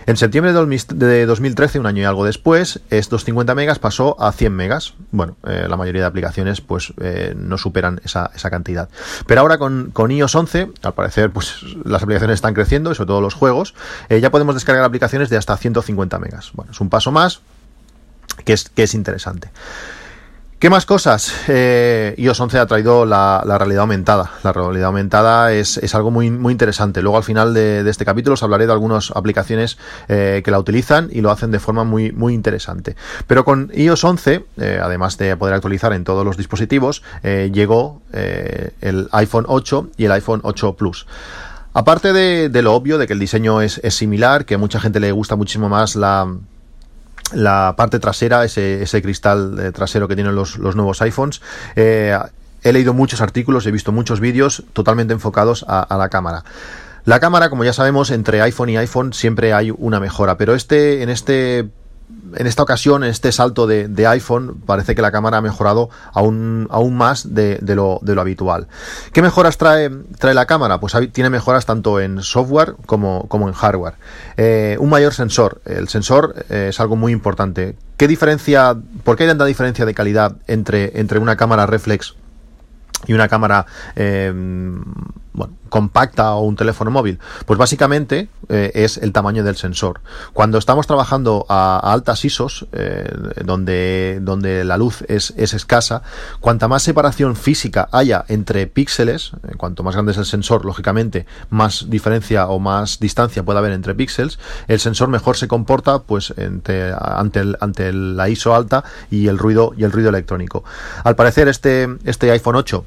En 0.05 0.15
septiembre 0.15 0.53
de 0.53 1.25
2013, 1.25 1.79
un 1.79 1.87
año 1.87 2.03
y 2.03 2.05
algo 2.05 2.23
después, 2.23 2.81
estos 2.91 3.25
50 3.25 3.55
megas 3.55 3.79
pasó 3.79 4.15
a 4.21 4.31
100 4.31 4.55
megas. 4.55 4.93
Bueno, 5.09 5.37
eh, 5.47 5.65
la 5.67 5.75
mayoría 5.75 6.01
de 6.01 6.07
aplicaciones 6.07 6.61
pues 6.61 6.93
eh, 7.01 7.33
no 7.35 7.57
superan 7.57 7.99
esa, 8.03 8.29
cantidad. 8.51 8.89
Pero 9.25 9.41
ahora 9.41 9.57
con, 9.57 9.89
con, 9.91 10.11
iOS 10.11 10.35
11, 10.35 10.69
al 10.83 10.93
parecer, 10.93 11.31
pues 11.31 11.63
las 11.83 12.03
aplicaciones 12.03 12.35
están 12.35 12.53
creciendo, 12.53 12.93
sobre 12.93 13.07
todo 13.07 13.21
los 13.21 13.33
juegos, 13.33 13.73
ya 14.07 14.29
podemos 14.29 14.53
descargar 14.53 14.83
aplicaciones 14.83 15.31
de 15.31 15.37
hasta 15.37 15.57
150 15.57 16.19
megas. 16.19 16.51
Bueno, 16.53 16.73
es 16.73 16.79
un 16.79 16.91
paso 16.91 17.11
más, 17.11 17.41
que 18.43 18.53
es, 18.53 18.69
que 18.69 18.83
es 18.83 18.93
interesante. 18.93 19.49
¿Qué 20.57 20.69
más 20.69 20.85
cosas? 20.85 21.33
Eh, 21.49 22.15
iOS 22.17 22.39
11 22.39 22.59
ha 22.59 22.65
traído 22.65 23.05
la, 23.05 23.43
realidad 23.45 23.81
aumentada. 23.81 24.31
La 24.41 24.53
realidad 24.53 24.87
aumentada 24.87 25.51
es, 25.51 25.93
algo 25.93 26.11
muy, 26.11 26.31
muy 26.31 26.53
interesante. 26.53 27.01
Luego 27.01 27.17
al 27.17 27.23
final 27.23 27.53
de, 27.53 27.87
este 27.89 28.05
capítulo 28.05 28.35
os 28.35 28.41
hablaré 28.41 28.65
de 28.65 28.71
algunas 28.71 29.11
aplicaciones 29.11 29.77
eh, 30.07 30.41
que 30.45 30.51
la 30.51 30.57
utilizan 30.57 31.09
y 31.11 31.19
lo 31.19 31.29
hacen 31.29 31.51
de 31.51 31.59
forma 31.59 31.83
muy, 31.83 32.13
muy 32.13 32.33
interesante. 32.33 32.95
Pero 33.27 33.43
con 33.43 33.69
iOS 33.75 34.05
11, 34.05 34.45
eh, 34.57 34.79
además 34.81 35.17
de 35.17 35.35
poder 35.35 35.55
actualizar 35.55 35.91
en 35.91 36.05
todos 36.05 36.25
los 36.25 36.37
dispositivos, 36.37 37.03
llegó 37.23 38.01
el 38.11 39.09
iPhone 39.11 39.45
8 39.47 39.89
y 39.97 40.05
el 40.05 40.13
iPhone 40.13 40.39
8 40.43 40.73
Plus. 40.77 41.05
Aparte 41.73 42.13
de, 42.13 42.47
de, 42.47 42.61
lo 42.61 42.73
obvio, 42.73 42.97
de 42.97 43.07
que 43.07 43.13
el 43.13 43.19
diseño 43.19 43.61
es, 43.61 43.81
es 43.83 43.93
similar, 43.93 44.45
que 44.45 44.55
a 44.55 44.57
mucha 44.57 44.79
gente 44.79 45.01
le 45.01 45.11
gusta 45.11 45.35
muchísimo 45.35 45.67
más 45.67 45.95
la 45.95 46.27
la 47.34 47.74
parte 47.77 48.00
trasera, 48.00 48.44
ese, 48.44 48.84
ese 48.84 49.01
cristal 49.01 49.58
eh, 49.60 49.72
trasero 49.72 50.08
que 50.08 50.15
tienen 50.15 50.36
los, 50.36 50.58
los 50.58 50.75
nuevos 50.75 51.01
iPhones. 51.01 51.41
Eh, 51.75 52.17
he 52.63 52.74
leído 52.74 52.94
muchos 52.94 53.22
artículos, 53.22 53.65
he 53.65 53.72
visto 53.72 53.91
muchos 53.91 54.20
vídeos 54.20 54.63
totalmente 54.74 55.13
enfocados 55.13 55.65
a, 55.67 55.82
a, 55.82 55.98
la 55.98 56.10
cámara. 56.10 56.44
La 57.03 57.20
cámara, 57.20 57.50
como 57.50 57.63
ya 57.63 57.74
sabemos, 57.74 58.10
entre 58.12 58.41
iPhone 58.41 58.70
y 58.70 58.77
iPhone 58.77 59.13
siempre 59.13 59.53
hay 59.53 59.72
una 59.75 60.00
mejora, 60.00 60.38
pero 60.38 60.55
este, 60.55 61.03
en 61.03 61.10
este 61.10 61.70
en 62.36 62.48
esta 62.48 62.63
ocasión, 62.63 63.03
en 63.03 63.10
este 63.10 63.32
salto 63.32 63.67
de, 63.67 64.08
iPhone, 64.08 64.62
parece 64.65 64.96
que 64.96 65.01
la 65.01 65.12
cámara 65.12 65.38
ha 65.38 65.41
mejorado 65.41 65.89
aún, 66.13 66.67
aún 66.72 66.96
más 66.98 67.34
de, 67.34 67.60
lo, 67.75 68.01
habitual. 68.20 68.67
¿Qué 69.13 69.22
mejoras 69.22 69.58
trae, 69.58 69.89
trae 70.17 70.34
la 70.34 70.46
cámara? 70.46 70.79
Pues 70.79 70.94
tiene 71.12 71.29
mejoras 71.29 71.65
tanto 71.65 72.00
en 72.00 72.22
software 72.22 72.75
como, 72.86 73.27
como 73.27 73.48
en 73.48 73.53
hardware. 73.53 73.96
Eh, 74.38 74.77
un 74.79 74.89
mayor 74.89 75.13
sensor. 75.13 75.62
El 75.65 75.88
sensor 75.88 76.46
eh, 76.50 76.67
es 76.70 76.79
algo 76.79 76.96
muy 76.96 77.12
importante. 77.12 77.75
¿Qué 77.98 78.08
diferencia, 78.08 78.75
por 79.03 79.15
qué 79.15 79.24
hay 79.24 79.29
tanta 79.29 79.46
diferencia 79.46 79.86
de 79.86 79.94
calidad 79.94 80.36
entre, 80.48 81.00
entre 81.00 81.20
una 81.20 81.36
cámara 81.36 81.65
reflex 81.65 82.15
y 83.08 83.13
una 83.13 83.27
cámara 83.27 83.65
eh, 83.96 84.34
bueno, 85.35 85.53
compacta 85.69 86.33
o 86.35 86.41
un 86.41 86.55
teléfono 86.55 86.91
móvil? 86.91 87.19
Pues 87.45 87.59
básicamente 87.59 88.29
eh, 88.49 88.71
es 88.73 88.97
el 88.97 89.11
tamaño 89.11 89.43
del 89.43 89.55
sensor. 89.55 90.01
Cuando 90.33 90.57
estamos 90.57 90.87
trabajando 90.87 91.45
a, 91.49 91.79
altas 91.93 92.23
ISOs, 92.23 92.65
eh, 92.71 93.09
donde, 93.43 94.19
donde 94.21 94.63
la 94.63 94.77
luz 94.77 95.03
es, 95.07 95.33
es, 95.37 95.53
escasa, 95.53 96.01
cuanta 96.39 96.67
más 96.67 96.83
separación 96.83 97.35
física 97.35 97.89
haya 97.91 98.25
entre 98.27 98.67
píxeles, 98.67 99.31
cuanto 99.57 99.83
más 99.83 99.95
grande 99.95 100.13
es 100.13 100.17
el 100.17 100.25
sensor, 100.25 100.65
lógicamente, 100.65 101.25
más 101.49 101.89
diferencia 101.89 102.47
o 102.47 102.59
más 102.59 102.99
distancia 102.99 103.43
puede 103.43 103.59
haber 103.59 103.73
entre 103.73 103.95
píxeles, 103.95 104.39
el 104.67 104.79
sensor 104.79 105.09
mejor 105.09 105.37
se 105.37 105.47
comporta 105.47 105.99
pues 105.99 106.33
ante, 106.37 107.39
el, 107.39 107.57
ante 107.59 107.93
la 107.93 108.29
ISO 108.29 108.55
alta 108.55 108.83
y 109.11 109.27
el 109.27 109.37
ruido 109.37 109.73
y 109.77 109.83
el 109.83 109.91
ruido 109.91 110.09
electrónico. 110.09 110.63
Al 111.03 111.15
parecer 111.15 111.47
este, 111.47 111.87
este 112.05 112.31
iPhone 112.31 112.55
8 112.55 112.85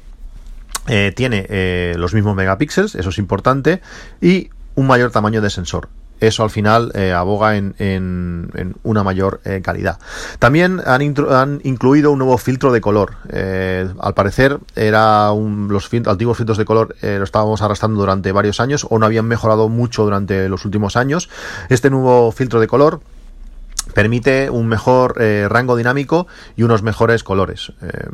eh, 0.87 1.13
tiene 1.15 1.45
eh, 1.49 1.95
los 1.97 2.13
mismos 2.13 2.35
megapíxeles, 2.35 2.95
eso 2.95 3.09
es 3.09 3.17
importante, 3.17 3.81
y 4.21 4.49
un 4.75 4.87
mayor 4.87 5.11
tamaño 5.11 5.41
de 5.41 5.49
sensor. 5.49 5.89
Eso 6.19 6.43
al 6.43 6.49
final 6.49 6.91
eh, 6.95 7.13
aboga 7.13 7.55
en, 7.55 8.75
una 8.83 9.03
mayor 9.03 9.39
calidad. 9.63 9.99
También 10.37 10.81
han, 10.85 11.01
incluido 11.63 12.11
un 12.11 12.19
nuevo 12.19 12.37
filtro 12.37 12.73
de 12.73 12.81
color. 12.81 13.15
al 13.31 14.13
parecer, 14.15 14.59
era 14.75 15.29
los 15.29 15.89
antiguos 16.07 16.35
filtros 16.35 16.57
de 16.57 16.65
color 16.65 16.93
lo 17.01 17.23
estábamos 17.23 17.61
arrastrando 17.61 18.01
durante 18.01 18.33
varios 18.33 18.59
años 18.59 18.85
o 18.89 18.99
no 18.99 19.05
habían 19.05 19.27
mejorado 19.27 19.69
mucho 19.69 20.03
durante 20.03 20.49
los 20.49 20.65
últimos 20.65 20.97
años. 20.97 21.29
Este 21.69 21.89
nuevo 21.89 22.33
filtro 22.33 22.59
de 22.59 22.67
color 22.67 22.99
permite 23.93 24.49
un 24.49 24.67
mejor 24.67 25.15
eh, 25.19 25.47
rango 25.49 25.75
dinámico 25.75 26.27
y 26.55 26.63
unos 26.63 26.83
mejores 26.83 27.23
colores. 27.23 27.73
Eh, 27.81 28.07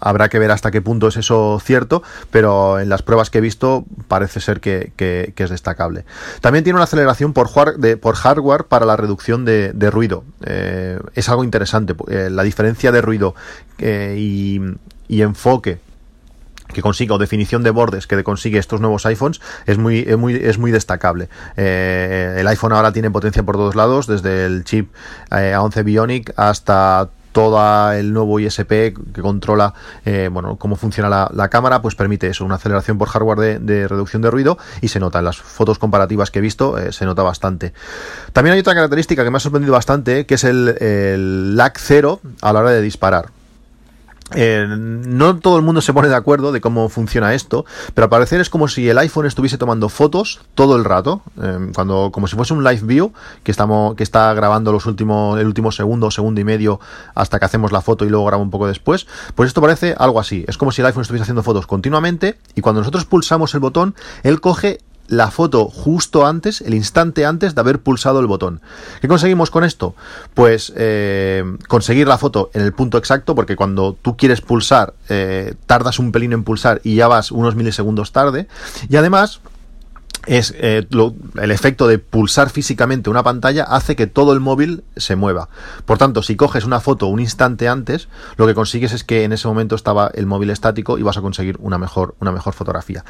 habrá 0.00 0.28
que 0.28 0.38
ver 0.38 0.50
hasta 0.50 0.70
qué 0.70 0.82
punto 0.82 1.08
es 1.08 1.16
eso 1.16 1.60
cierto, 1.64 2.02
pero 2.30 2.78
en 2.80 2.88
las 2.88 3.02
pruebas 3.02 3.30
que 3.30 3.38
he 3.38 3.40
visto 3.40 3.84
parece 4.08 4.40
ser 4.40 4.60
que, 4.60 4.92
es 5.36 5.50
destacable. 5.50 6.04
También 6.40 6.64
tiene 6.64 6.76
una 6.76 6.84
aceleración 6.84 7.32
por, 7.32 7.48
hardware 7.48 8.64
para 8.64 8.86
la 8.86 8.96
reducción 8.96 9.44
de, 9.44 9.90
ruido. 9.90 10.24
Eh, 10.44 10.98
es 11.14 11.28
algo 11.28 11.44
interesante. 11.44 11.94
la 12.08 12.42
diferencia 12.42 12.92
de 12.92 13.00
ruido 13.00 13.34
y 13.78 14.60
enfoque 15.08 15.78
que 16.72 16.82
consiga 16.82 17.14
o 17.14 17.18
definición 17.18 17.62
de 17.62 17.70
bordes 17.70 18.06
que 18.06 18.22
consigue 18.24 18.58
estos 18.58 18.80
nuevos 18.80 19.06
iPhones 19.06 19.40
es 19.66 19.78
muy, 19.78 20.00
es 20.00 20.16
muy, 20.16 20.34
es 20.34 20.58
muy 20.58 20.70
destacable. 20.70 21.28
Eh, 21.56 22.36
el 22.38 22.46
iPhone 22.46 22.72
ahora 22.72 22.92
tiene 22.92 23.10
potencia 23.10 23.42
por 23.42 23.56
todos 23.56 23.74
lados, 23.74 24.06
desde 24.06 24.46
el 24.46 24.64
chip 24.64 24.92
eh, 25.30 25.54
A11 25.56 25.84
Bionic 25.84 26.32
hasta 26.36 27.08
todo 27.32 27.92
el 27.92 28.12
nuevo 28.12 28.40
ISP 28.40 28.68
que 28.68 29.22
controla 29.22 29.72
eh, 30.04 30.28
bueno 30.32 30.56
cómo 30.56 30.74
funciona 30.74 31.28
la, 31.32 31.48
cámara 31.48 31.80
pues 31.80 31.94
permite 31.94 32.26
eso 32.26 32.44
una 32.44 32.56
aceleración 32.56 32.98
por 32.98 33.06
hardware 33.06 33.60
de, 33.60 33.86
reducción 33.86 34.20
de 34.20 34.32
ruido 34.32 34.58
y 34.80 34.88
se 34.88 34.98
nota. 34.98 35.20
En 35.20 35.26
las 35.26 35.38
fotos 35.38 35.78
comparativas 35.78 36.32
que 36.32 36.40
he 36.40 36.42
visto 36.42 36.76
se 36.90 37.04
nota 37.04 37.22
bastante. 37.22 37.72
También 38.32 38.54
hay 38.54 38.60
otra 38.60 38.74
característica 38.74 39.22
que 39.22 39.30
me 39.30 39.36
ha 39.36 39.40
sorprendido 39.40 39.74
bastante 39.74 40.26
que 40.26 40.34
es 40.34 40.44
el, 40.44 40.76
el 40.80 41.56
lag 41.56 41.74
cero 41.76 42.20
a 42.42 42.52
la 42.52 42.60
hora 42.60 42.70
de 42.70 42.82
disparar 42.82 43.39
eh, 44.34 44.66
no 44.68 45.38
todo 45.38 45.56
el 45.56 45.62
mundo 45.62 45.80
se 45.80 45.92
pone 45.92 46.08
de 46.08 46.14
acuerdo 46.14 46.52
de 46.52 46.60
cómo 46.60 46.88
funciona 46.88 47.34
esto, 47.34 47.64
pero 47.94 48.04
al 48.04 48.10
parecer 48.10 48.40
es 48.40 48.50
como 48.50 48.68
si 48.68 48.88
el 48.88 48.98
iPhone 48.98 49.26
estuviese 49.26 49.58
tomando 49.58 49.88
fotos 49.88 50.40
todo 50.54 50.76
el 50.76 50.84
rato, 50.84 51.22
eh, 51.42 51.70
cuando 51.74 52.10
como 52.12 52.26
si 52.26 52.36
fuese 52.36 52.54
un 52.54 52.64
live 52.64 52.82
view 52.82 53.12
que 53.42 53.50
estamos 53.50 53.94
que 53.96 54.02
está 54.02 54.32
grabando 54.34 54.72
los 54.72 54.86
últimos 54.86 55.38
el 55.40 55.46
último 55.46 55.72
segundo, 55.72 56.10
segundo 56.10 56.40
y 56.40 56.44
medio 56.44 56.80
hasta 57.14 57.38
que 57.38 57.44
hacemos 57.44 57.72
la 57.72 57.80
foto 57.80 58.04
y 58.04 58.08
luego 58.08 58.24
graba 58.26 58.42
un 58.42 58.50
poco 58.50 58.66
después. 58.66 59.06
Pues 59.34 59.48
esto 59.48 59.60
parece 59.60 59.94
algo 59.98 60.20
así. 60.20 60.44
Es 60.48 60.56
como 60.56 60.72
si 60.72 60.80
el 60.80 60.86
iPhone 60.86 61.02
estuviese 61.02 61.22
haciendo 61.22 61.42
fotos 61.42 61.66
continuamente 61.66 62.38
y 62.54 62.60
cuando 62.60 62.80
nosotros 62.80 63.04
pulsamos 63.04 63.54
el 63.54 63.60
botón, 63.60 63.94
él 64.22 64.40
coge 64.40 64.78
la 65.10 65.30
foto 65.30 65.66
justo 65.66 66.24
antes, 66.26 66.60
el 66.60 66.72
instante 66.72 67.26
antes 67.26 67.54
de 67.54 67.60
haber 67.60 67.80
pulsado 67.80 68.20
el 68.20 68.26
botón. 68.26 68.60
¿Qué 69.00 69.08
conseguimos 69.08 69.50
con 69.50 69.64
esto? 69.64 69.94
Pues 70.34 70.72
eh, 70.76 71.44
conseguir 71.68 72.06
la 72.06 72.16
foto 72.16 72.50
en 72.54 72.62
el 72.62 72.72
punto 72.72 72.96
exacto, 72.96 73.34
porque 73.34 73.56
cuando 73.56 73.96
tú 74.00 74.16
quieres 74.16 74.40
pulsar, 74.40 74.94
eh, 75.08 75.54
tardas 75.66 75.98
un 75.98 76.12
pelín 76.12 76.32
en 76.32 76.44
pulsar 76.44 76.80
y 76.84 76.94
ya 76.94 77.08
vas 77.08 77.32
unos 77.32 77.56
milisegundos 77.56 78.12
tarde. 78.12 78.46
Y 78.88 78.96
además, 78.96 79.40
es 80.26 80.54
eh, 80.56 80.86
el 81.40 81.50
efecto 81.50 81.86
de 81.88 81.98
pulsar 81.98 82.50
físicamente 82.50 83.10
una 83.10 83.22
pantalla 83.22 83.64
hace 83.64 83.96
que 83.96 84.06
todo 84.06 84.32
el 84.32 84.40
móvil 84.40 84.84
se 84.96 85.16
mueva. 85.16 85.48
Por 85.86 85.98
tanto, 85.98 86.22
si 86.22 86.36
coges 86.36 86.64
una 86.64 86.80
foto 86.80 87.06
un 87.06 87.20
instante 87.20 87.68
antes, 87.68 88.08
lo 88.36 88.46
que 88.46 88.54
consigues 88.54 88.92
es 88.92 89.04
que 89.04 89.24
en 89.24 89.32
ese 89.32 89.48
momento 89.48 89.74
estaba 89.74 90.10
el 90.14 90.26
móvil 90.26 90.50
estático 90.50 90.98
y 90.98 91.02
vas 91.02 91.16
a 91.16 91.22
conseguir 91.22 91.56
una 91.60 91.78
mejor, 91.78 92.14
una 92.20 92.32
mejor 92.32 92.52
fotografía. 92.52 93.04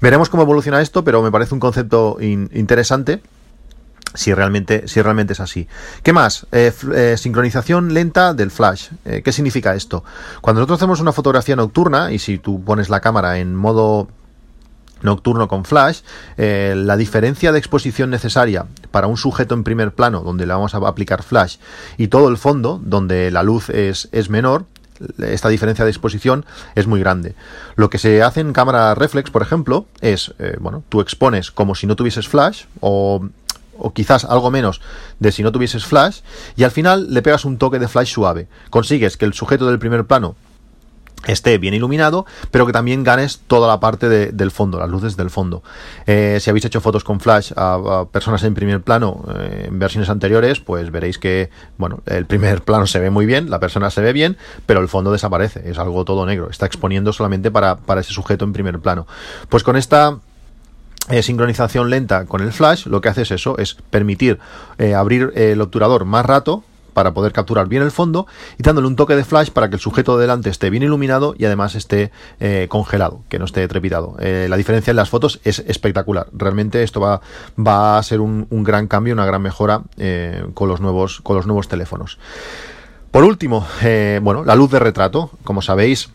Veremos 0.00 0.28
cómo 0.28 0.42
evoluciona 0.42 0.82
esto, 0.82 1.02
pero 1.02 1.22
me 1.22 1.30
parece 1.30 1.54
un 1.54 1.60
concepto 1.60 2.18
interesante. 2.20 3.22
Si 4.12 4.34
realmente, 4.34 4.88
si 4.88 5.00
realmente 5.00 5.34
es 5.34 5.40
así. 5.40 5.68
¿Qué 6.02 6.12
más? 6.12 6.44
Eh, 6.50 6.72
eh, 6.96 7.14
sincronización 7.16 7.94
lenta 7.94 8.34
del 8.34 8.50
flash. 8.50 8.88
¿Qué 9.04 9.30
significa 9.30 9.76
esto? 9.76 10.02
Cuando 10.40 10.58
nosotros 10.58 10.80
hacemos 10.80 11.00
una 11.00 11.12
fotografía 11.12 11.54
nocturna 11.54 12.10
y 12.10 12.18
si 12.18 12.38
tú 12.38 12.60
pones 12.64 12.88
la 12.88 12.98
cámara 12.98 13.38
en 13.38 13.54
modo 13.54 14.08
nocturno 15.02 15.48
con 15.48 15.64
flash, 15.64 16.00
eh, 16.36 16.74
la 16.76 16.96
diferencia 16.96 17.52
de 17.52 17.58
exposición 17.58 18.10
necesaria 18.10 18.66
para 18.90 19.06
un 19.06 19.16
sujeto 19.16 19.54
en 19.54 19.64
primer 19.64 19.92
plano, 19.92 20.20
donde 20.20 20.46
le 20.46 20.52
vamos 20.52 20.74
a 20.74 20.78
aplicar 20.78 21.22
flash, 21.22 21.56
y 21.96 22.08
todo 22.08 22.28
el 22.28 22.36
fondo, 22.36 22.80
donde 22.82 23.30
la 23.30 23.42
luz 23.42 23.70
es, 23.70 24.08
es 24.12 24.30
menor, 24.30 24.64
esta 25.18 25.48
diferencia 25.48 25.84
de 25.84 25.90
exposición 25.90 26.44
es 26.74 26.86
muy 26.86 27.00
grande. 27.00 27.34
Lo 27.76 27.88
que 27.88 27.98
se 27.98 28.22
hace 28.22 28.40
en 28.40 28.52
cámara 28.52 28.94
reflex, 28.94 29.30
por 29.30 29.42
ejemplo, 29.42 29.86
es, 30.00 30.34
eh, 30.38 30.56
bueno, 30.60 30.82
tú 30.88 31.00
expones 31.00 31.50
como 31.50 31.74
si 31.74 31.86
no 31.86 31.96
tuvieses 31.96 32.28
flash 32.28 32.64
o, 32.80 33.26
o 33.78 33.92
quizás 33.92 34.24
algo 34.24 34.50
menos 34.50 34.80
de 35.18 35.32
si 35.32 35.42
no 35.42 35.52
tuvieses 35.52 35.84
flash 35.84 36.20
y 36.56 36.64
al 36.64 36.70
final 36.70 37.12
le 37.12 37.22
pegas 37.22 37.44
un 37.44 37.56
toque 37.56 37.78
de 37.78 37.88
flash 37.88 38.12
suave. 38.12 38.46
Consigues 38.68 39.16
que 39.16 39.24
el 39.24 39.32
sujeto 39.32 39.66
del 39.66 39.78
primer 39.78 40.04
plano 40.04 40.36
esté 41.26 41.58
bien 41.58 41.74
iluminado, 41.74 42.26
pero 42.50 42.66
que 42.66 42.72
también 42.72 43.04
ganes 43.04 43.40
toda 43.46 43.68
la 43.68 43.80
parte 43.80 44.08
del 44.08 44.50
fondo, 44.50 44.78
las 44.78 44.88
luces 44.88 45.16
del 45.16 45.30
fondo. 45.30 45.62
Eh, 46.06 46.38
si 46.40 46.50
habéis 46.50 46.64
hecho 46.64 46.80
fotos 46.80 47.04
con 47.04 47.20
flash 47.20 47.52
a, 47.56 48.04
personas 48.10 48.42
en 48.44 48.54
primer 48.54 48.80
plano 48.80 49.24
eh, 49.36 49.66
en 49.68 49.78
versiones 49.78 50.08
anteriores, 50.10 50.60
pues 50.60 50.90
veréis 50.90 51.18
que, 51.18 51.50
bueno, 51.78 52.00
el 52.06 52.26
primer 52.26 52.62
plano 52.64 52.86
se 52.86 52.98
ve 52.98 53.10
muy 53.10 53.26
bien, 53.26 53.50
la 53.50 53.60
persona 53.60 53.90
se 53.90 54.00
ve 54.00 54.12
bien, 54.12 54.36
pero 54.66 54.80
el 54.80 54.88
fondo 54.88 55.12
desaparece, 55.12 55.68
es 55.68 55.78
algo 55.78 56.04
todo 56.04 56.26
negro, 56.26 56.50
está 56.50 56.66
exponiendo 56.66 57.12
solamente 57.12 57.50
para, 57.50 57.78
ese 57.98 58.12
sujeto 58.12 58.44
en 58.44 58.52
primer 58.52 58.78
plano. 58.80 59.06
Pues 59.48 59.62
con 59.62 59.76
esta 59.76 60.18
eh, 61.10 61.22
sincronización 61.22 61.90
lenta 61.90 62.24
con 62.24 62.40
el 62.40 62.52
flash, 62.52 62.86
lo 62.86 63.00
que 63.00 63.08
hace 63.08 63.22
es 63.22 63.30
eso, 63.30 63.58
es 63.58 63.74
permitir 63.90 64.38
abrir 64.96 65.32
el 65.34 65.60
obturador 65.60 66.06
más 66.06 66.24
rato, 66.24 66.64
para 66.92 67.12
poder 67.14 67.32
capturar 67.32 67.68
bien 67.68 67.82
el 67.82 67.90
fondo 67.90 68.26
y 68.58 68.62
dándole 68.62 68.86
un 68.86 68.96
toque 68.96 69.16
de 69.16 69.24
flash 69.24 69.50
para 69.50 69.68
que 69.68 69.76
el 69.76 69.80
sujeto 69.80 70.16
de 70.16 70.22
delante 70.22 70.50
esté 70.50 70.70
bien 70.70 70.82
iluminado 70.82 71.34
y 71.36 71.44
además 71.44 71.74
esté 71.74 72.12
eh, 72.38 72.66
congelado, 72.68 73.22
que 73.28 73.38
no 73.38 73.44
esté 73.44 73.66
trepidado. 73.68 74.16
Eh, 74.20 74.46
la 74.48 74.56
diferencia 74.56 74.90
en 74.90 74.96
las 74.96 75.10
fotos 75.10 75.40
es 75.44 75.60
espectacular. 75.60 76.28
Realmente 76.32 76.82
esto 76.82 77.00
va, 77.00 77.98
a 77.98 78.02
ser 78.02 78.20
un, 78.20 78.46
gran 78.50 78.86
cambio, 78.86 79.14
una 79.14 79.26
gran 79.26 79.42
mejora 79.42 79.82
eh, 79.96 80.44
con, 80.54 80.68
los 80.68 80.80
nuevos, 80.80 81.20
con 81.22 81.36
los 81.36 81.46
nuevos 81.46 81.68
teléfonos. 81.68 82.18
Por 83.10 83.24
último, 83.24 83.66
bueno, 84.22 84.44
la 84.44 84.54
luz 84.54 84.70
de 84.70 84.78
retrato. 84.78 85.30
Como 85.42 85.62
sabéis, 85.62 86.10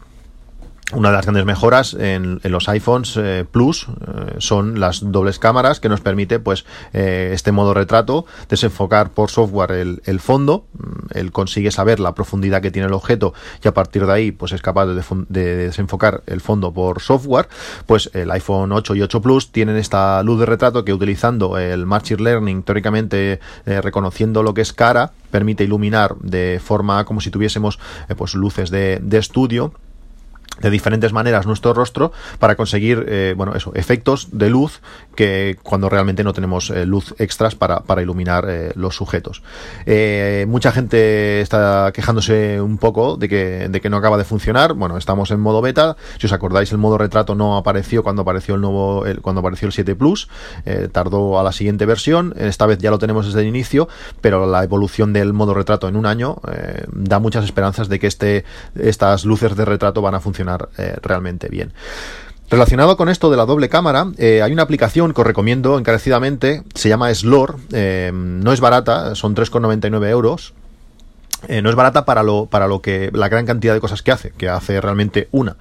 una 0.94 1.10
de 1.10 1.16
las 1.16 1.26
grandes 1.26 1.46
mejoras 1.46 1.96
en, 2.00 2.40
los 2.44 2.70
iPhones 2.70 3.18
eh, 3.18 3.44
Plus 3.50 3.88
eh, 3.88 4.36
son 4.38 4.80
las 4.80 5.12
dobles 5.12 5.40
cámaras 5.40 5.80
que 5.80 5.90
nos 5.90 6.00
permite 6.00 6.40
pues 6.40 6.64
eh, 6.94 7.32
este 7.34 7.52
modo 7.52 7.74
retrato 7.74 8.26
desenfocar 8.50 9.10
por 9.10 9.32
software 9.32 9.72
el, 9.72 10.20
fondo. 10.20 10.68
Mm, 10.74 11.18
él 11.18 11.32
consigue 11.32 11.72
saber 11.72 12.00
la 12.00 12.14
profundidad 12.14 12.62
que 12.62 12.70
tiene 12.70 12.88
el 12.88 12.94
objeto 12.94 13.34
y 13.64 13.68
a 13.68 13.74
partir 13.74 14.06
de 14.06 14.14
ahí 14.14 14.32
pues 14.32 14.52
es 14.52 14.62
capaz 14.62 14.86
de, 14.86 15.56
desenfocar 15.66 16.22
el 16.28 16.40
fondo 16.40 16.72
por 16.72 17.02
software. 17.02 17.48
Pues 17.88 18.12
el 18.14 18.30
iPhone 18.30 18.72
8 18.72 18.96
y 18.96 19.02
8 19.02 19.22
Plus 19.22 19.52
tienen 19.52 19.78
esta 19.78 20.22
luz 20.22 20.40
de 20.40 20.46
retrato 20.46 20.86
que 20.86 20.94
utilizando 20.94 21.58
el 21.58 21.88
Machine 21.88 22.22
Learning 22.22 22.62
teóricamente 22.62 23.40
reconociendo 23.66 24.44
lo 24.44 24.54
que 24.54 24.62
es 24.62 24.72
cara 24.72 25.14
permite 25.32 25.64
iluminar 25.64 26.16
de 26.20 26.62
forma 26.64 27.04
como 27.06 27.22
si 27.22 27.32
tuviésemos 27.32 27.80
pues 28.16 28.36
luces 28.36 28.70
de 28.70 29.18
estudio 29.18 29.74
de 30.62 30.70
diferentes 30.70 31.12
maneras 31.14 31.46
nuestro 31.46 31.74
rostro 31.74 32.12
para 32.40 32.56
conseguir 32.56 33.06
eh, 33.08 33.34
bueno 33.36 33.54
eso 33.56 33.72
efectos 33.76 34.30
de 34.32 34.50
luz 34.50 34.82
que 35.16 35.58
cuando 35.64 35.90
realmente 35.90 36.24
no 36.24 36.34
tenemos 36.34 36.70
eh, 36.70 36.86
luz 36.86 37.14
extras 37.20 37.56
para, 37.56 37.82
para 37.82 38.02
iluminar 38.02 38.46
eh, 38.50 38.72
los 38.76 38.96
sujetos. 38.96 39.42
Mucha 40.48 40.72
gente 40.72 41.42
está 41.42 41.92
quejándose 41.94 42.62
un 42.62 42.78
poco 42.78 43.18
de 43.18 43.30
que, 43.30 43.68
de 43.70 43.82
que 43.82 43.90
no 43.90 43.98
acaba 43.98 44.18
de 44.18 44.24
funcionar. 44.24 44.74
Bueno 44.74 44.98
estamos 44.98 45.32
en 45.32 45.40
modo 45.40 45.62
beta. 45.62 45.96
Si 46.20 46.28
os 46.28 46.34
acordáis 46.34 46.72
el 46.72 46.78
modo 46.78 46.98
retrato 46.98 47.36
no 47.36 47.58
apareció 47.58 48.04
cuando 48.04 48.22
apareció 48.22 48.56
el 48.56 48.62
nuevo 48.62 49.04
cuando 49.22 49.40
apareció 49.40 49.68
el 49.68 49.74
7 49.74 49.96
plus. 49.96 50.28
Tardó 50.92 51.40
a 51.40 51.44
la 51.44 51.52
siguiente 51.52 51.86
versión. 51.86 52.34
Esta 52.38 52.66
vez 52.66 52.80
ya 52.80 52.92
lo 52.92 53.00
tenemos 53.00 53.26
desde 53.26 53.42
el 53.42 53.48
inicio 53.48 53.88
pero 54.22 54.46
la 54.46 54.64
evolución 54.64 55.14
del 55.14 55.34
modo 55.34 55.54
retrato 55.54 55.88
en 55.88 55.96
un 55.96 56.06
año 56.06 56.38
da 56.92 57.20
muchas 57.20 57.46
esperanzas 57.46 57.90
de 57.90 58.00
que 58.00 58.08
este 58.08 58.46
estas 58.76 59.26
luces 59.26 59.56
de 59.56 59.66
retrato 59.66 60.02
van 60.02 60.16
a 60.16 60.20
funcionar 60.20 60.45
eh, 60.78 60.96
realmente 61.02 61.48
bien. 61.50 61.74
Relacionado 62.50 62.96
con 62.96 63.10
esto 63.10 63.32
de 63.32 63.38
la 63.38 63.46
doble 63.46 63.70
cámara, 63.70 64.08
eh, 64.18 64.42
hay 64.44 64.52
una 64.52 64.64
aplicación 64.64 65.14
que 65.14 65.22
os 65.22 65.28
recomiendo 65.28 65.80
encarecidamente, 65.80 66.64
se 66.76 66.90
llama 66.90 67.14
Slor, 67.14 67.58
eh, 67.72 68.12
no 68.14 68.54
es 68.54 68.60
barata, 68.60 69.16
son 69.16 69.36
3,99 69.36 70.10
euros. 70.10 70.54
no 71.50 71.70
es 71.70 71.76
barata 71.76 72.06
para 72.06 72.24
lo, 72.24 72.46
para 72.46 72.68
lo 72.68 72.82
que 72.82 73.12
la 73.14 73.30
gran 73.30 73.46
cantidad 73.46 73.74
de 73.74 73.80
cosas 73.80 74.02
que 74.02 74.12
hace, 74.12 74.32
que 74.32 74.48
hace 74.50 74.80
realmente 74.80 75.28
una. 75.32 75.58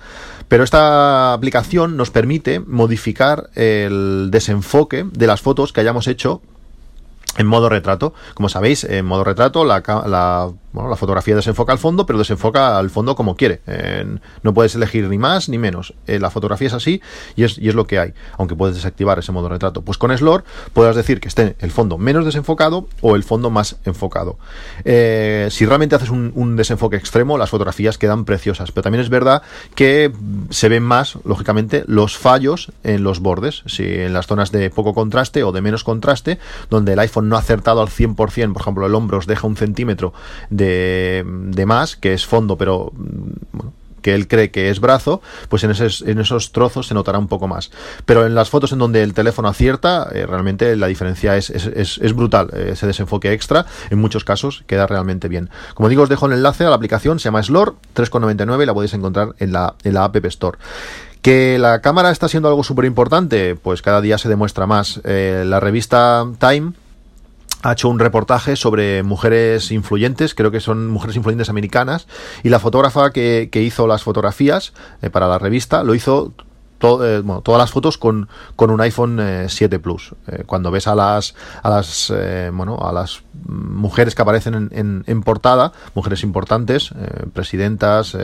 Pero 0.49 0.62
esta 0.62 1.33
aplicación 1.33 1.97
nos 1.97 2.11
permite 2.11 2.61
modificar 2.61 3.50
el 3.55 4.29
desenfoque 4.31 5.07
de 5.11 5.26
las 5.26 5.41
fotos 5.41 5.73
que 5.73 5.81
hayamos 5.81 6.07
hecho 6.07 6.43
en 7.37 7.47
modo 7.47 7.69
retrato. 7.69 8.14
Como 8.35 8.49
sabéis, 8.49 8.85
en 8.85 9.07
modo 9.07 9.25
retrato 9.25 9.64
la, 9.64 9.83
la 10.07 10.50
bueno, 10.75 10.90
la 10.90 10.97
fotografía 10.97 11.37
desenfoca 11.37 11.71
al 11.71 11.78
fondo, 11.78 12.04
pero 12.04 12.19
desenfoca 12.19 12.76
al 12.78 12.90
fondo 12.90 13.14
como 13.14 13.37
quiere. 13.37 13.61
no 14.43 14.52
puedes 14.52 14.75
elegir 14.75 15.09
ni 15.09 15.19
más 15.19 15.49
ni 15.49 15.57
menos. 15.57 15.95
Eh, 16.09 16.19
la 16.19 16.31
fotografía 16.31 16.66
es 16.66 16.75
así 16.75 17.00
y 17.37 17.45
es, 17.45 17.59
y 17.59 17.69
es, 17.69 17.76
lo 17.76 17.87
que 17.87 18.00
hay, 18.00 18.12
aunque 18.38 18.57
puedes 18.57 18.75
desactivar 18.75 19.21
ese 19.21 19.31
modo 19.31 19.49
retrato. 19.49 19.83
Pues 19.83 19.99
con 19.99 20.16
Slor 20.16 20.43
puedes 20.73 20.97
decir 20.97 21.21
que 21.21 21.28
esté 21.28 21.54
el 21.61 21.71
fondo 21.71 21.97
menos 21.97 22.25
desenfocado 22.25 22.88
o 23.02 23.14
el 23.14 23.23
fondo 23.23 23.50
más 23.50 23.76
enfocado. 23.85 24.37
Eh, 24.85 25.47
si 25.52 25.64
realmente 25.64 25.95
haces 25.95 26.11
un, 26.11 26.33
un, 26.35 26.57
desenfoque 26.57 26.97
extremo, 26.97 27.38
las 27.38 27.50
fotografías 27.50 27.97
quedan 27.97 28.25
preciosas, 28.25 28.73
pero 28.73 28.83
también 28.83 29.02
es 29.02 29.11
verdad 29.11 29.43
que 29.76 30.12
se 30.50 30.69
ven 30.69 30.83
más, 30.83 31.19
lógicamente, 31.25 31.85
los 31.87 32.19
fallos 32.19 32.73
en 32.83 33.04
los 33.04 33.21
bordes. 33.21 33.62
Si 33.66 33.85
en 33.85 34.12
las 34.12 34.26
zonas 34.26 34.50
de 34.50 34.71
poco 34.71 34.93
contraste 34.93 35.45
o 35.45 35.52
de 35.52 35.61
menos 35.61 35.85
contraste, 35.85 36.41
donde 36.69 36.95
el 36.95 36.99
iPhone 36.99 37.28
no 37.28 37.37
ha 37.37 37.41
acertado 37.41 37.80
al 37.80 37.89
100%, 37.89 38.17
por 38.17 38.60
ejemplo, 38.60 38.87
el 38.87 38.95
hombro 38.97 39.19
os 39.19 39.28
deja 39.28 39.47
un 39.47 39.56
centímetro 39.56 40.13
de 40.50 40.64
de, 40.65 41.67
más, 41.67 41.97
que 41.97 42.13
es 42.13 42.27
fondo, 42.27 42.57
pero 42.57 42.93
bueno, 42.95 43.73
que 44.05 44.15
él 44.15 44.29
cree 44.29 44.50
que 44.50 44.69
es 44.69 44.81
brazo, 44.81 45.23
pues 45.49 45.65
en 45.65 45.71
esos, 45.71 46.03
en 46.03 46.21
esos 46.21 46.53
trozos 46.53 46.87
se 46.87 46.95
notará 46.95 47.19
un 47.19 47.27
poco 47.27 47.49
más. 47.49 47.71
Pero 48.05 48.27
en 48.27 48.35
las 48.35 48.50
fotos 48.50 48.71
en 48.73 48.79
donde 48.79 49.03
el 49.03 49.15
teléfono 49.15 49.49
acierta, 49.49 50.09
eh, 50.13 50.27
realmente 50.27 50.77
la 50.77 50.89
diferencia 50.89 51.39
es, 51.39 51.49
es, 51.49 51.99
es, 51.99 52.13
brutal. 52.13 52.50
Eh, 52.53 52.71
ese 52.73 52.87
desenfoque 52.87 53.33
extra, 53.33 53.65
en 53.89 53.99
muchos 53.99 54.23
casos, 54.23 54.63
queda 54.67 54.87
realmente 54.87 55.27
bien. 55.29 55.49
Como 55.73 55.89
digo, 55.89 56.03
os 56.03 56.11
dejo 56.11 56.27
el 56.27 56.35
enlace 56.35 56.65
a 56.65 56.69
la 56.69 56.77
aplicación, 56.77 57.19
se 57.19 57.25
llama 57.25 57.43
Slor, 57.43 57.77
3,99 57.97 58.63
y 58.63 58.67
la 58.67 58.75
podéis 58.75 58.93
encontrar 58.93 59.35
en 59.39 59.53
la, 59.53 59.75
en 59.83 59.95
la 59.95 60.05
App 60.05 60.17
Store. 60.27 60.59
Que 61.23 61.59
la 61.59 61.81
cámara 61.81 62.11
está 62.11 62.29
siendo 62.29 62.50
algo 62.50 62.63
súper 62.63 62.85
importante, 62.85 63.57
pues 63.57 63.81
cada 63.81 64.03
día 64.03 64.19
se 64.19 64.29
demuestra 64.29 64.67
más. 64.67 65.00
Eh, 65.05 65.45
la 65.47 65.59
revista 65.59 66.27
Time 66.39 66.75
ha 67.65 67.73
hecho 67.73 67.89
un 67.89 67.99
reportaje 67.99 68.57
sobre 68.57 69.03
mujeres 69.03 69.73
influyentes, 69.73 70.35
creo 70.35 70.50
que 70.50 70.61
son 70.61 70.91
mujeres 70.91 71.17
influyentes 71.17 71.49
americanas, 71.49 72.07
y 72.43 72.50
la 72.50 72.61
fotógrafa 72.61 73.11
que, 73.11 73.49
hizo 73.55 73.87
las 73.87 74.03
fotografías 74.03 74.75
eh, 75.00 75.09
para 75.09 75.27
la 75.27 75.39
revista 75.39 75.83
lo 75.83 75.95
hizo 75.95 76.35
eh, 76.83 77.23
todas 77.43 77.59
las 77.59 77.71
fotos 77.71 77.97
con, 77.97 78.29
con 78.57 78.71
un 78.71 78.83
iPhone 78.83 79.47
7 79.49 79.77
eh, 79.77 79.79
Plus. 79.79 80.15
cuando 80.45 80.71
ves 80.71 80.87
a 80.87 80.95
las 80.95 81.35
a 81.63 81.71
las 81.71 82.13
bueno 82.53 82.79
a 82.87 82.93
las 82.93 83.23
mujeres 83.47 84.15
que 84.15 84.21
aparecen 84.21 84.69
en, 84.71 85.05
en, 85.07 85.23
portada, 85.23 85.73
mujeres 85.95 86.23
importantes, 86.23 86.91
presidentas, 87.33 88.15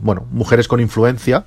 bueno, 0.00 0.26
mujeres 0.32 0.66
con 0.66 0.80
influencia, 0.80 1.44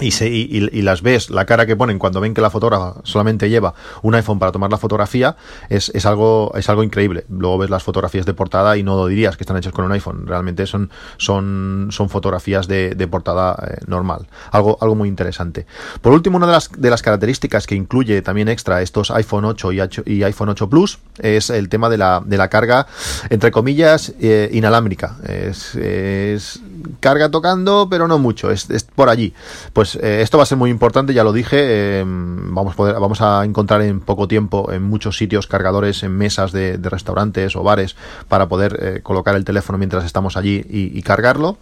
y, 0.00 0.10
se, 0.10 0.28
y, 0.28 0.82
las 0.82 1.02
ves, 1.02 1.30
la 1.30 1.46
cara 1.46 1.66
que 1.66 1.76
ponen 1.76 1.98
cuando 1.98 2.20
ven 2.20 2.34
que 2.34 2.40
la 2.40 2.50
fotógrafa 2.50 3.00
solamente 3.04 3.48
lleva 3.48 3.74
un 4.02 4.14
iPhone 4.14 4.38
para 4.38 4.52
tomar 4.52 4.70
la 4.70 4.78
fotografía, 4.78 5.36
es, 5.68 5.90
es, 5.94 6.04
algo, 6.06 6.52
es 6.54 6.68
algo 6.68 6.82
increíble. 6.82 7.24
Luego 7.28 7.58
ves 7.58 7.70
las 7.70 7.82
fotografías 7.82 8.26
de 8.26 8.34
portada 8.34 8.76
y 8.76 8.82
no 8.82 9.06
dirías 9.06 9.36
que 9.36 9.44
están 9.44 9.56
hechas 9.56 9.72
con 9.72 9.84
un 9.84 9.92
iPhone. 9.92 10.26
Realmente 10.26 10.66
son, 10.66 10.90
son, 11.16 11.88
son 11.90 12.08
fotografías 12.08 12.68
de, 12.68 12.94
de 12.94 13.08
portada 13.08 13.56
eh, 13.68 13.78
normal. 13.86 14.26
Algo, 14.50 14.76
algo 14.80 14.94
muy 14.94 15.08
interesante. 15.08 15.66
Por 16.02 16.12
último, 16.12 16.36
una 16.36 16.46
de 16.46 16.52
las, 16.52 16.70
de 16.72 16.90
las 16.90 17.02
características 17.02 17.66
que 17.66 17.74
incluye 17.74 18.20
también 18.22 18.48
extra 18.48 18.82
estos 18.82 19.10
iPhone 19.10 19.44
8 19.46 19.72
y, 19.72 19.80
y 20.06 20.22
iPhone 20.24 20.50
8 20.50 20.68
Plus 20.68 20.98
es 21.18 21.50
el 21.50 21.68
tema 21.68 21.88
de 21.88 21.96
la, 21.96 22.22
de 22.24 22.36
la 22.36 22.48
carga, 22.48 22.86
entre 23.30 23.50
comillas, 23.50 24.12
eh, 24.20 24.50
inalámbrica. 24.52 25.16
Es 25.26 25.76
carga 27.00 27.30
tocando, 27.30 27.88
pero 27.90 28.08
no 28.08 28.18
mucho. 28.18 28.50
Es, 28.50 28.70
es 28.70 28.84
por 28.84 29.08
allí. 29.08 29.32
Pues 29.72 29.96
eh, 29.96 30.22
esto 30.22 30.38
va 30.38 30.44
a 30.44 30.46
ser 30.46 30.58
muy 30.58 30.70
importante, 30.70 31.14
ya 31.14 31.24
lo 31.24 31.32
dije. 31.32 32.00
Em, 32.00 32.54
vamos, 32.54 32.74
a 32.74 32.76
poder, 32.76 32.94
vamos 32.94 33.20
a 33.20 33.44
encontrar 33.44 33.82
en 33.82 34.00
poco 34.00 34.28
tiempo 34.28 34.72
en 34.72 34.82
muchos 34.82 35.16
sitios 35.16 35.46
cargadores 35.46 36.02
en 36.02 36.16
mesas 36.16 36.52
de, 36.52 36.76
restaurantes 36.76 37.56
o 37.56 37.62
bares 37.62 37.96
para 38.28 38.48
poder 38.48 38.78
eh, 38.80 39.00
colocar 39.02 39.34
el 39.34 39.44
teléfono 39.44 39.78
mientras 39.78 40.04
estamos 40.04 40.36
allí 40.36 40.64
y 40.68 41.02
cargarlo. 41.02 41.58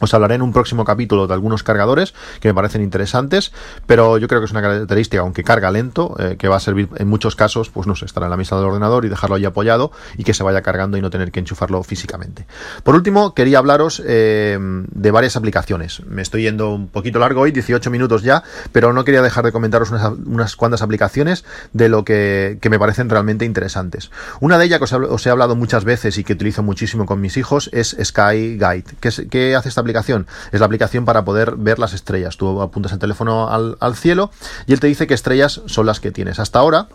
Os 0.00 0.12
hablaré 0.12 0.34
en 0.34 0.42
un 0.42 0.52
próximo 0.52 0.84
capítulo 0.84 1.26
de 1.26 1.32
algunos 1.32 1.62
cargadores 1.62 2.14
que 2.40 2.48
me 2.48 2.54
parecen 2.54 2.82
interesantes, 2.82 3.52
pero 3.86 4.18
yo 4.18 4.28
creo 4.28 4.40
que 4.40 4.44
es 4.44 4.50
una 4.50 4.60
característica, 4.60 5.22
aunque 5.22 5.42
carga 5.42 5.70
lento, 5.70 6.14
eh, 6.18 6.36
que 6.38 6.48
va 6.48 6.56
a 6.56 6.60
servir 6.60 6.88
en 6.96 7.08
muchos 7.08 7.34
casos, 7.34 7.70
pues 7.70 7.86
no 7.86 7.96
sé, 7.96 8.04
estar 8.04 8.22
en 8.22 8.30
la 8.30 8.36
mesa 8.36 8.56
del 8.56 8.66
ordenador 8.66 9.06
y 9.06 9.08
dejarlo 9.08 9.36
ahí 9.36 9.44
apoyado 9.46 9.92
y 10.18 10.24
que 10.24 10.34
se 10.34 10.42
vaya 10.42 10.60
cargando 10.60 10.98
y 10.98 11.00
no 11.00 11.08
tener 11.08 11.32
que 11.32 11.40
enchufarlo 11.40 11.82
físicamente. 11.82 12.46
Por 12.82 12.94
último, 12.94 13.34
quería 13.34 13.58
hablaros 13.58 14.02
eh, 14.04 14.58
de 14.60 15.10
varias 15.10 15.36
aplicaciones. 15.36 16.02
Me 16.06 16.20
estoy 16.20 16.42
yendo 16.42 16.74
un 16.74 16.88
poquito 16.88 17.18
largo 17.18 17.40
hoy, 17.40 17.52
18 17.52 17.90
minutos 17.90 18.22
ya, 18.22 18.42
pero 18.72 18.92
no 18.92 19.04
quería 19.04 19.22
dejar 19.22 19.44
de 19.44 19.52
comentaros 19.52 19.90
unas, 19.90 20.56
cuantas 20.56 20.82
aplicaciones 20.82 21.44
de 21.72 21.88
lo 21.88 22.04
que, 22.04 22.58
me 22.68 22.78
parecen 22.78 23.08
realmente 23.08 23.44
interesantes. 23.44 24.10
Una 24.40 24.58
de 24.58 24.66
ellas 24.66 24.78
que 24.78 24.96
os 24.96 25.26
he, 25.26 25.30
hablado 25.30 25.56
muchas 25.56 25.84
veces 25.84 26.18
y 26.18 26.24
que 26.24 26.34
utilizo 26.34 26.62
muchísimo 26.62 27.06
con 27.06 27.20
mis 27.20 27.36
hijos 27.36 27.70
es 27.72 27.96
Sky 28.02 28.58
Guide. 28.58 28.84
¿Qué, 29.00 29.10
qué 29.30 29.54
hace 29.54 29.68
esta 29.68 29.82
aplicación? 29.86 30.26
Es 30.52 30.60
la 30.60 30.66
aplicación 30.66 31.04
para 31.04 31.24
poder 31.24 31.56
ver 31.56 31.78
las 31.78 31.92
estrellas. 31.92 32.36
Tú 32.36 32.60
apuntas 32.60 32.92
el 32.92 32.98
teléfono 32.98 33.48
al, 33.48 33.96
cielo 33.96 34.30
y 34.66 34.72
él 34.72 34.80
te 34.80 34.88
dice 34.88 35.06
qué 35.06 35.14
estrellas 35.14 35.62
son 35.66 35.86
las 35.86 36.00
que 36.00 36.10
tienes. 36.10 36.38
Hasta 36.38 36.58
ahora, 36.58 36.88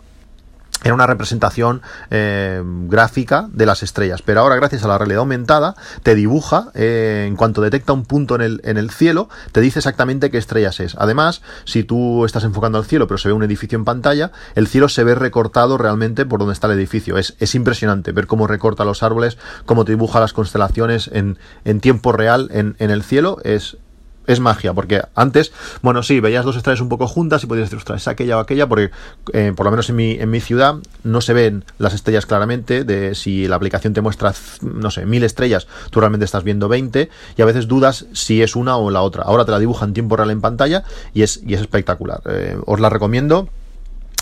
era 0.82 0.94
una 0.94 1.06
representación 1.06 1.82
eh, 2.10 2.62
gráfica 2.64 3.48
de 3.52 3.66
las 3.66 3.82
estrellas. 3.82 4.22
Pero 4.22 4.40
ahora, 4.40 4.56
gracias 4.56 4.84
a 4.84 4.88
la 4.88 4.98
realidad 4.98 5.20
aumentada, 5.20 5.74
te 6.02 6.14
dibuja, 6.14 6.70
eh, 6.74 7.24
en 7.28 7.36
cuanto 7.36 7.60
detecta 7.60 7.92
un 7.92 8.04
punto 8.04 8.34
en 8.34 8.42
el, 8.42 8.60
en 8.64 8.78
el 8.78 8.90
cielo, 8.90 9.28
te 9.52 9.60
dice 9.60 9.78
exactamente 9.78 10.30
qué 10.30 10.38
estrellas 10.38 10.80
es. 10.80 10.96
Además, 10.98 11.42
si 11.64 11.84
tú 11.84 12.24
estás 12.24 12.44
enfocando 12.44 12.78
al 12.78 12.84
cielo, 12.84 13.06
pero 13.06 13.18
se 13.18 13.28
ve 13.28 13.34
un 13.34 13.42
edificio 13.42 13.76
en 13.76 13.84
pantalla, 13.84 14.32
el 14.54 14.66
cielo 14.66 14.88
se 14.88 15.04
ve 15.04 15.14
recortado 15.14 15.78
realmente 15.78 16.26
por 16.26 16.40
donde 16.40 16.54
está 16.54 16.66
el 16.66 16.74
edificio. 16.74 17.18
Es, 17.18 17.34
es 17.38 17.54
impresionante 17.54 18.12
ver 18.12 18.26
cómo 18.26 18.46
recorta 18.46 18.84
los 18.84 19.02
árboles, 19.02 19.38
cómo 19.66 19.84
te 19.84 19.92
dibuja 19.92 20.20
las 20.20 20.32
constelaciones 20.32 21.10
en, 21.12 21.38
en 21.64 21.80
tiempo 21.80 22.12
real 22.12 22.48
en, 22.52 22.76
en 22.78 22.90
el 22.90 23.02
cielo. 23.02 23.38
Es, 23.44 23.76
es 24.26 24.40
magia, 24.40 24.72
porque 24.72 25.02
antes, 25.14 25.52
bueno, 25.82 26.02
sí, 26.02 26.20
veías 26.20 26.44
dos 26.44 26.56
estrellas 26.56 26.80
un 26.80 26.88
poco 26.88 27.06
juntas 27.06 27.42
y 27.44 27.46
podías 27.46 27.66
decir, 27.66 27.78
ostras, 27.78 28.02
es 28.02 28.08
aquella 28.08 28.38
o 28.38 28.40
aquella, 28.40 28.68
porque 28.68 28.90
eh, 29.32 29.52
por 29.54 29.66
lo 29.66 29.70
menos 29.70 29.88
en 29.90 29.96
mi, 29.96 30.12
en 30.12 30.30
mi 30.30 30.40
ciudad 30.40 30.76
no 31.04 31.20
se 31.20 31.32
ven 31.32 31.64
las 31.78 31.94
estrellas 31.94 32.26
claramente, 32.26 32.84
de 32.84 33.14
si 33.14 33.46
la 33.48 33.56
aplicación 33.56 33.92
te 33.92 34.00
muestra, 34.00 34.34
no 34.62 34.90
sé, 34.90 35.06
mil 35.06 35.24
estrellas, 35.24 35.66
tú 35.90 36.00
realmente 36.00 36.24
estás 36.24 36.44
viendo 36.44 36.68
20 36.68 37.10
y 37.36 37.42
a 37.42 37.44
veces 37.44 37.68
dudas 37.68 38.06
si 38.12 38.42
es 38.42 38.56
una 38.56 38.76
o 38.76 38.90
la 38.90 39.02
otra. 39.02 39.24
Ahora 39.24 39.44
te 39.44 39.50
la 39.50 39.58
dibuja 39.58 39.84
en 39.84 39.92
tiempo 39.92 40.16
real 40.16 40.30
en 40.30 40.40
pantalla 40.40 40.84
y 41.14 41.22
es, 41.22 41.40
y 41.46 41.54
es 41.54 41.60
espectacular. 41.60 42.20
Eh, 42.26 42.56
os 42.66 42.80
la 42.80 42.88
recomiendo 42.88 43.48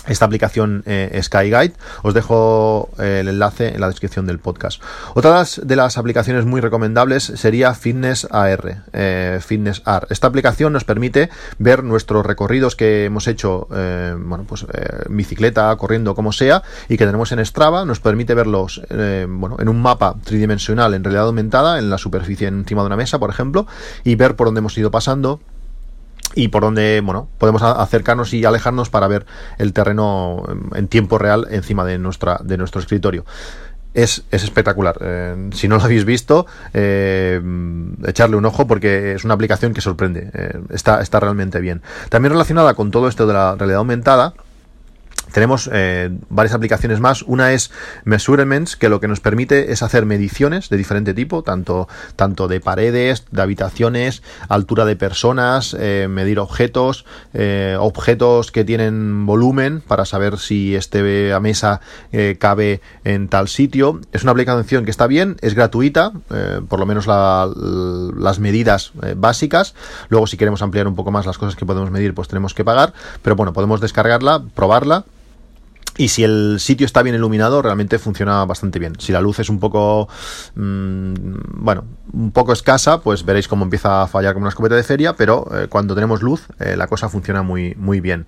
esta 0.07 0.25
aplicación 0.25 0.83
eh, 0.85 1.19
SkyGuide. 1.21 1.73
Os 2.01 2.13
dejo 2.13 2.89
eh, 2.99 3.19
el 3.21 3.27
enlace 3.27 3.75
en 3.75 3.81
la 3.81 3.87
descripción 3.87 4.25
del 4.25 4.39
podcast. 4.39 4.81
Otra 5.13 5.43
de 5.63 5.75
las 5.75 5.97
aplicaciones 5.97 6.45
muy 6.45 6.61
recomendables 6.61 7.23
sería 7.23 7.73
Fitness 7.73 8.27
AR. 8.31 8.83
Eh, 8.93 9.39
Fitness 9.45 9.81
AR. 9.85 10.07
Esta 10.09 10.27
aplicación 10.27 10.73
nos 10.73 10.83
permite 10.83 11.29
ver 11.57 11.83
nuestros 11.83 12.25
recorridos 12.25 12.75
que 12.75 13.05
hemos 13.05 13.27
hecho, 13.27 13.67
bueno, 13.69 14.45
pues 14.47 14.65
bicicleta, 15.09 15.75
corriendo, 15.77 16.15
como 16.15 16.31
sea, 16.31 16.63
y 16.89 16.97
que 16.97 17.05
tenemos 17.05 17.31
en 17.31 17.45
Strava. 17.45 17.85
Nos 17.85 17.99
permite 17.99 18.33
verlos, 18.33 18.81
bueno, 18.89 19.57
en 19.59 19.69
un 19.69 19.81
mapa 19.81 20.15
tridimensional 20.23 20.93
en 20.93 21.03
realidad 21.03 21.25
aumentada, 21.25 21.79
en 21.79 21.89
la 21.89 21.97
superficie 21.97 22.47
encima 22.47 22.81
de 22.81 22.87
una 22.87 22.97
mesa, 22.97 23.19
por 23.19 23.29
ejemplo, 23.29 23.67
y 24.03 24.15
ver 24.15 24.35
por 24.35 24.47
dónde 24.47 24.59
hemos 24.59 24.77
ido 24.77 24.91
pasando 24.91 25.39
y 26.35 26.47
por 26.49 26.63
donde 26.63 27.01
bueno 27.03 27.27
podemos 27.37 27.61
acercarnos 27.61 28.33
y 28.33 28.45
alejarnos 28.45 28.89
para 28.89 29.07
ver 29.07 29.25
el 29.57 29.73
terreno 29.73 30.43
en 30.73 30.87
tiempo 30.87 31.17
real 31.17 31.47
encima 31.51 31.85
de 31.85 31.97
nuestra 31.97 32.39
de 32.43 32.57
nuestro 32.57 32.81
escritorio 32.81 33.25
es, 33.93 34.23
es 34.31 34.43
espectacular. 34.43 34.97
Eh, 35.01 35.49
si 35.53 35.67
no 35.67 35.77
lo 35.77 35.83
habéis 35.83 36.05
visto, 36.05 36.45
eh, 36.73 37.41
echarle 38.05 38.35
un 38.35 38.45
ojo 38.45 38.67
porque 38.67 39.13
es 39.13 39.23
una 39.23 39.33
aplicación 39.33 39.73
que 39.73 39.81
sorprende. 39.81 40.29
Eh, 40.33 40.59
está, 40.69 41.01
está 41.01 41.19
realmente 41.19 41.59
bien. 41.59 41.81
También 42.09 42.31
relacionada 42.31 42.73
con 42.73 42.91
todo 42.91 43.07
esto 43.07 43.27
de 43.27 43.33
la 43.33 43.55
realidad 43.55 43.79
aumentada, 43.79 44.33
tenemos 45.31 45.69
eh, 45.71 46.09
varias 46.29 46.53
aplicaciones 46.53 46.99
más. 46.99 47.21
Una 47.23 47.53
es 47.53 47.71
Measurements, 48.03 48.75
que 48.75 48.89
lo 48.89 48.99
que 48.99 49.07
nos 49.07 49.19
permite 49.19 49.71
es 49.71 49.83
hacer 49.83 50.05
mediciones 50.05 50.69
de 50.69 50.77
diferente 50.77 51.13
tipo, 51.13 51.43
tanto, 51.43 51.87
tanto 52.15 52.47
de 52.47 52.59
paredes, 52.59 53.25
de 53.31 53.41
habitaciones, 53.41 54.23
altura 54.49 54.85
de 54.85 54.95
personas, 54.95 55.75
eh, 55.79 56.07
medir 56.09 56.39
objetos, 56.39 57.05
eh, 57.33 57.77
objetos 57.79 58.51
que 58.51 58.63
tienen 58.63 59.25
volumen 59.25 59.81
para 59.81 60.05
saber 60.05 60.37
si 60.37 60.75
este 60.75 61.33
a 61.33 61.39
mesa 61.39 61.81
cabe 62.39 62.81
en 63.03 63.27
tal 63.27 63.47
sitio. 63.47 63.99
Es 64.11 64.23
una 64.23 64.31
aplicación 64.31 64.85
que 64.85 64.91
está 64.91 65.07
bien, 65.07 65.37
es 65.41 65.53
gratuita, 65.55 66.11
por 66.67 66.79
lo 66.79 66.85
menos 66.85 67.07
las 67.07 68.39
medidas 68.39 68.91
básicas. 69.15 69.73
Luego, 70.09 70.27
si 70.27 70.37
queremos 70.37 70.61
ampliar 70.61 70.87
un 70.87 70.95
poco 70.95 71.11
más 71.11 71.25
las 71.25 71.37
cosas 71.37 71.55
que 71.55 71.65
podemos 71.65 71.89
medir, 71.91 72.13
pues 72.13 72.27
tenemos 72.27 72.53
que 72.53 72.63
pagar. 72.63 72.93
Pero 73.21 73.35
bueno, 73.35 73.53
podemos 73.53 73.81
descargarla, 73.81 74.43
probarla 74.53 75.05
y 75.97 76.07
si 76.07 76.23
el 76.23 76.57
sitio 76.59 76.85
está 76.85 77.03
bien 77.03 77.15
iluminado, 77.15 77.61
realmente 77.61 77.99
funciona 77.99 78.43
bastante 78.45 78.79
bien. 78.79 78.93
Si 78.99 79.11
la 79.11 79.21
luz 79.21 79.39
es 79.39 79.49
un 79.49 79.59
poco, 79.59 80.07
mmm, 80.55 81.13
bueno, 81.55 81.83
un 82.13 82.31
poco 82.31 82.53
escasa, 82.53 83.01
pues 83.01 83.25
veréis 83.25 83.47
cómo 83.47 83.63
empieza 83.63 84.01
a 84.01 84.07
fallar 84.07 84.33
como 84.33 84.43
una 84.43 84.49
escopeta 84.49 84.75
de 84.75 84.83
feria, 84.83 85.13
pero 85.15 85.47
eh, 85.53 85.67
cuando 85.67 85.95
tenemos 85.95 86.21
luz, 86.21 86.47
eh, 86.59 86.75
la 86.75 86.87
cosa 86.87 87.09
funciona 87.09 87.43
muy, 87.43 87.75
muy 87.75 87.99
bien. 87.99 88.25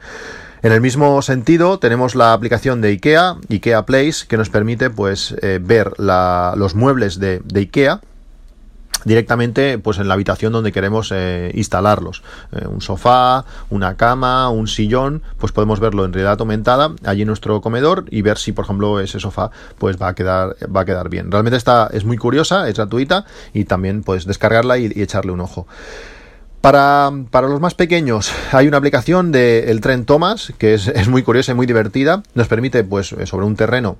En 0.61 0.71
el 0.71 0.79
mismo 0.79 1.21
sentido, 1.21 1.77
tenemos 1.79 2.15
la 2.15 2.31
aplicación 2.31 2.79
de 2.79 2.89
IKEA, 2.89 3.35
IKEA 3.49 3.85
Place, 3.85 4.25
que 4.27 4.37
nos 4.37 4.49
permite 4.49 4.89
pues 4.89 5.35
eh, 5.41 5.59
ver 5.61 5.91
la, 5.97 6.53
los 6.55 6.73
muebles 6.73 7.19
de, 7.19 7.41
de 7.43 7.59
IKEA 7.61 7.99
directamente 9.05 9.77
pues 9.77 9.97
en 9.99 10.07
la 10.07 10.13
habitación 10.13 10.53
donde 10.53 10.71
queremos 10.71 11.11
eh, 11.13 11.51
instalarlos. 11.53 12.23
Eh, 12.51 12.65
un 12.67 12.81
sofá, 12.81 13.45
una 13.69 13.95
cama, 13.95 14.49
un 14.49 14.67
sillón, 14.67 15.21
pues 15.37 15.51
podemos 15.51 15.79
verlo 15.79 16.05
en 16.05 16.13
realidad 16.13 16.39
aumentada 16.39 16.91
allí 17.05 17.21
en 17.21 17.27
nuestro 17.27 17.61
comedor 17.61 18.05
y 18.09 18.21
ver 18.21 18.37
si 18.37 18.51
por 18.51 18.65
ejemplo 18.65 18.99
ese 18.99 19.19
sofá 19.19 19.51
pues 19.77 20.01
va 20.01 20.09
a 20.09 20.15
quedar 20.15 20.55
va 20.75 20.81
a 20.81 20.85
quedar 20.85 21.09
bien. 21.09 21.31
Realmente 21.31 21.57
está 21.57 21.89
es 21.91 22.05
muy 22.05 22.17
curiosa, 22.17 22.67
es 22.67 22.75
gratuita 22.75 23.25
y 23.53 23.65
también 23.65 24.03
pues 24.03 24.25
descargarla 24.25 24.77
y, 24.77 24.91
echarle 24.95 25.31
un 25.31 25.41
ojo. 25.41 25.67
Para, 26.61 27.11
para, 27.29 27.49
los 27.49 27.59
más 27.59 27.73
pequeños 27.73 28.31
hay 28.53 28.69
una 28.69 28.77
aplicación 28.77 29.33
de 29.33 29.69
el 29.69 29.81
tren 29.81 30.05
Thomas 30.05 30.53
que 30.57 30.75
es, 30.75 30.87
es 30.87 31.09
muy 31.09 31.21
curiosa 31.23 31.51
y 31.51 31.55
muy 31.55 31.65
divertida. 31.65 32.23
Nos 32.35 32.47
permite 32.47 32.83
pues 32.83 33.13
sobre 33.25 33.45
un 33.45 33.55
terreno 33.55 33.97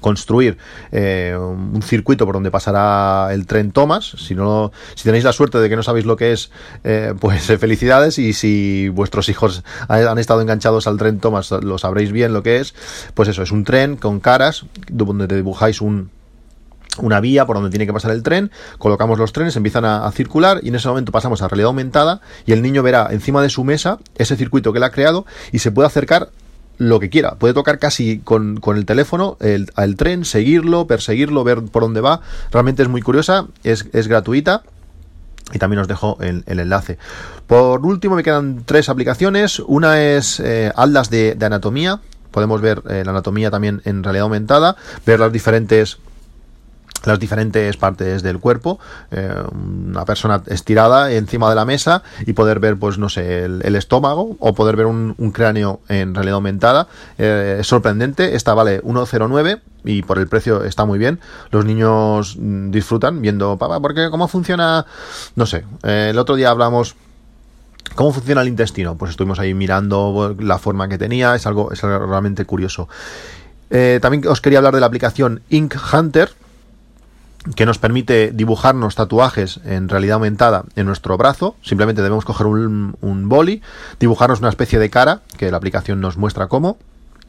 construir 0.00 0.58
eh, 0.92 1.36
un 1.38 1.82
circuito 1.82 2.26
por 2.26 2.34
donde 2.34 2.50
pasará 2.50 3.28
el 3.32 3.46
tren 3.46 3.72
Thomas. 3.72 4.14
Si 4.18 4.34
no, 4.34 4.72
si 4.94 5.04
tenéis 5.04 5.24
la 5.24 5.32
suerte 5.32 5.58
de 5.58 5.68
que 5.68 5.76
no 5.76 5.82
sabéis 5.82 6.06
lo 6.06 6.16
que 6.16 6.32
es, 6.32 6.50
eh, 6.84 7.14
pues 7.18 7.48
eh, 7.50 7.58
felicidades. 7.58 8.18
Y 8.18 8.32
si 8.32 8.88
vuestros 8.88 9.28
hijos 9.28 9.64
han 9.88 10.18
estado 10.18 10.40
enganchados 10.40 10.86
al 10.86 10.98
tren 10.98 11.20
Thomas, 11.20 11.50
lo 11.50 11.78
sabréis 11.78 12.12
bien 12.12 12.32
lo 12.32 12.42
que 12.42 12.58
es. 12.58 12.74
Pues 13.14 13.28
eso, 13.28 13.42
es 13.42 13.52
un 13.52 13.64
tren 13.64 13.96
con 13.96 14.20
caras 14.20 14.66
donde 14.88 15.26
te 15.26 15.36
dibujáis 15.36 15.80
un, 15.80 16.10
una 17.00 17.20
vía 17.20 17.46
por 17.46 17.56
donde 17.56 17.70
tiene 17.70 17.86
que 17.86 17.92
pasar 17.92 18.10
el 18.10 18.22
tren, 18.22 18.50
colocamos 18.78 19.18
los 19.18 19.32
trenes, 19.32 19.56
empiezan 19.56 19.84
a, 19.84 20.10
circular 20.12 20.60
y 20.62 20.68
en 20.68 20.74
ese 20.74 20.88
momento 20.88 21.12
pasamos 21.12 21.42
a 21.42 21.48
realidad 21.48 21.68
aumentada 21.68 22.20
y 22.46 22.52
el 22.52 22.62
niño 22.62 22.82
verá 22.82 23.08
encima 23.10 23.42
de 23.42 23.50
su 23.50 23.62
mesa 23.62 23.98
ese 24.16 24.36
circuito 24.36 24.72
que 24.72 24.78
él 24.78 24.84
ha 24.84 24.90
creado 24.90 25.26
y 25.52 25.58
se 25.58 25.70
puede 25.70 25.86
acercar 25.86 26.30
lo 26.78 27.00
que 27.00 27.10
quiera. 27.10 27.34
Puede 27.34 27.54
tocar 27.54 27.78
casi 27.78 28.18
con, 28.20 28.60
el 28.74 28.86
teléfono 28.86 29.36
el, 29.40 29.70
al 29.74 29.96
tren, 29.96 30.24
seguirlo, 30.24 30.86
perseguirlo, 30.86 31.44
ver 31.44 31.62
por 31.64 31.82
dónde 31.82 32.00
va. 32.00 32.20
Realmente 32.50 32.82
es 32.82 32.88
muy 32.88 33.02
curiosa, 33.02 33.46
es, 33.64 33.86
es 33.92 34.08
gratuita. 34.08 34.62
Y 35.52 35.58
también 35.58 35.80
os 35.80 35.88
dejo 35.88 36.18
el, 36.20 36.44
enlace. 36.46 36.98
Por 37.46 37.84
último, 37.84 38.16
me 38.16 38.22
quedan 38.22 38.64
tres 38.66 38.88
aplicaciones. 38.88 39.60
Una 39.60 40.02
es 40.02 40.40
eh, 40.40 40.72
Aldas 40.76 41.08
de, 41.10 41.36
anatomía. 41.40 42.00
Podemos 42.30 42.60
ver 42.60 42.82
eh, 42.90 43.02
la 43.04 43.12
anatomía 43.12 43.50
también 43.50 43.80
en 43.86 44.04
realidad 44.04 44.24
aumentada, 44.24 44.76
ver 45.06 45.20
las 45.20 45.32
diferentes 45.32 45.98
las 47.04 47.18
diferentes 47.18 47.76
partes 47.76 48.22
del 48.22 48.38
cuerpo, 48.38 48.78
eh, 49.10 49.32
una 49.52 50.04
persona 50.04 50.42
estirada 50.46 51.12
encima 51.12 51.48
de 51.48 51.54
la 51.54 51.64
mesa 51.64 52.02
y 52.26 52.32
poder 52.32 52.60
ver, 52.60 52.76
pues 52.76 52.98
no 52.98 53.08
sé, 53.08 53.44
el, 53.44 53.76
estómago 53.76 54.36
o 54.40 54.54
poder 54.54 54.76
ver 54.76 54.86
un, 54.86 55.14
cráneo 55.32 55.80
en 55.88 56.14
realidad 56.14 56.36
aumentada. 56.36 56.88
Eh, 57.18 57.58
es 57.60 57.66
sorprendente, 57.66 58.34
esta 58.34 58.54
vale 58.54 58.82
1,09 58.82 59.60
y 59.84 60.02
por 60.02 60.18
el 60.18 60.26
precio 60.26 60.64
está 60.64 60.84
muy 60.84 60.98
bien. 60.98 61.20
Los 61.50 61.64
niños 61.64 62.36
mm, 62.38 62.70
disfrutan 62.70 63.22
viendo, 63.22 63.56
papá, 63.56 63.80
porque 63.80 64.10
cómo 64.10 64.26
funciona, 64.28 64.86
no 65.36 65.46
sé, 65.46 65.64
eh, 65.84 66.08
el 66.10 66.18
otro 66.18 66.36
día 66.36 66.50
hablamos 66.50 66.96
¿Cómo 67.94 68.12
funciona 68.12 68.42
el 68.42 68.48
intestino? 68.48 68.96
Pues 68.98 69.12
estuvimos 69.12 69.38
ahí 69.40 69.54
mirando 69.54 70.36
la 70.38 70.58
forma 70.58 70.88
que 70.88 70.98
tenía, 70.98 71.34
es 71.34 71.46
algo, 71.46 71.72
es 71.72 71.82
algo 71.82 72.06
realmente 72.06 72.44
curioso. 72.44 72.86
también 73.70 74.28
os 74.28 74.42
quería 74.42 74.58
hablar 74.58 74.74
de 74.74 74.80
la 74.80 74.86
aplicación 74.86 75.40
Ink 75.48 75.74
Hunter, 75.90 76.30
que 77.54 77.66
nos 77.66 77.78
permite 77.78 78.32
dibujarnos 78.32 78.94
tatuajes 78.94 79.60
en 79.64 79.88
realidad 79.88 80.14
aumentada 80.14 80.64
en 80.76 80.86
nuestro 80.86 81.16
brazo. 81.16 81.56
Simplemente 81.62 82.02
debemos 82.02 82.24
coger 82.24 82.46
un, 82.46 83.28
boli, 83.28 83.62
dibujarnos 84.00 84.40
una 84.40 84.48
especie 84.48 84.78
de 84.78 84.90
cara, 84.90 85.22
que 85.36 85.50
la 85.50 85.56
aplicación 85.56 86.00
nos 86.00 86.16
muestra 86.16 86.48
cómo, 86.48 86.78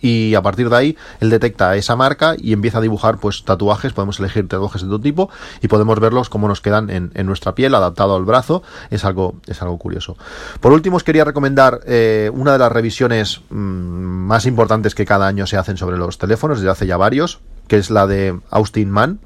y 0.01 0.33
a 0.35 0.41
partir 0.41 0.69
de 0.69 0.75
ahí 0.77 0.97
él 1.19 1.29
detecta 1.29 1.75
esa 1.75 1.97
marca 1.97 2.35
y 2.37 2.53
empieza 2.53 2.77
a 2.77 2.81
dibujar 2.81 3.17
pues 3.17 3.43
tatuajes, 3.43 3.91
podemos 3.91 4.17
elegir 4.19 4.47
tatuajes 4.47 4.81
de 4.81 4.87
todo 4.87 5.01
tipo 5.01 5.29
y 5.61 5.67
podemos 5.67 5.99
verlos 5.99 6.29
cómo 6.29 6.47
nos 6.47 6.61
quedan 6.61 6.89
en, 6.89 7.25
nuestra 7.25 7.53
piel 7.53 7.75
adaptado 7.75 8.15
al 8.15 8.23
brazo, 8.23 8.63
es 8.91 9.03
algo, 9.03 9.35
es 9.45 9.61
algo 9.61 9.77
curioso. 9.77 10.17
Por 10.61 10.71
último 10.71 10.95
os 10.95 11.03
quería 11.03 11.25
recomendar 11.25 11.81
eh, 11.85 12.31
una 12.33 12.53
de 12.53 12.59
las 12.59 12.71
revisiones 12.71 13.41
mmm, 13.49 13.55
más 13.57 14.45
importantes 14.45 14.95
que 14.95 15.05
cada 15.05 15.27
año 15.27 15.45
se 15.47 15.57
hacen 15.57 15.75
sobre 15.75 15.97
los 15.97 16.17
teléfonos, 16.17 16.59
desde 16.59 16.71
hace 16.71 16.87
ya 16.87 16.95
varios, 16.95 17.39
que 17.67 17.77
es 17.77 17.89
la 17.89 18.07
de 18.07 18.39
Austin 18.51 18.89
Mann, 18.89 19.19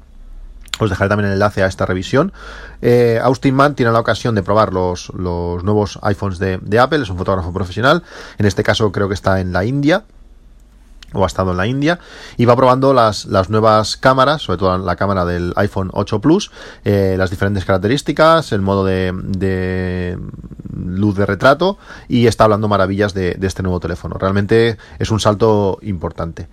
os 0.78 0.90
dejaré 0.90 1.08
también 1.08 1.28
el 1.28 1.34
enlace 1.34 1.62
a 1.62 1.66
esta 1.66 1.86
revisión. 1.86 2.32
Eh, 2.82 3.20
Austin 3.22 3.54
Mann 3.54 3.74
tiene 3.74 3.92
la 3.92 4.00
ocasión 4.00 4.34
de 4.34 4.42
probar 4.42 4.72
los, 4.72 5.10
los 5.14 5.62
nuevos 5.64 5.98
iPhones 6.02 6.38
de, 6.38 6.58
de, 6.58 6.78
Apple, 6.78 7.02
es 7.02 7.10
un 7.10 7.16
fotógrafo 7.16 7.52
profesional, 7.52 8.02
en 8.38 8.46
este 8.46 8.62
caso 8.62 8.90
creo 8.92 9.08
que 9.08 9.14
está 9.14 9.40
en 9.40 9.52
la 9.52 9.64
India. 9.64 10.04
O 11.14 11.24
ha 11.24 11.26
estado 11.26 11.52
en 11.52 11.56
la 11.56 11.66
India 11.66 11.98
y 12.36 12.44
va 12.44 12.56
probando 12.56 12.92
las, 12.92 13.26
las 13.26 13.50
nuevas 13.50 13.96
cámaras, 13.96 14.42
sobre 14.42 14.58
todo 14.58 14.76
la 14.78 14.96
cámara 14.96 15.24
del 15.24 15.52
iPhone 15.56 15.90
8 15.92 16.20
Plus, 16.20 16.50
eh, 16.84 17.14
las 17.18 17.30
diferentes 17.30 17.64
características, 17.64 18.52
el 18.52 18.60
modo 18.60 18.84
de, 18.84 19.12
de, 19.14 20.18
luz 20.76 21.16
de 21.16 21.26
retrato 21.26 21.78
y 22.08 22.26
está 22.26 22.44
hablando 22.44 22.68
maravillas 22.68 23.14
de, 23.14 23.38
este 23.42 23.62
nuevo 23.62 23.80
teléfono. 23.80 24.16
Realmente 24.18 24.76
es 24.98 25.10
un 25.10 25.20
salto 25.20 25.78
importante. 25.82 26.48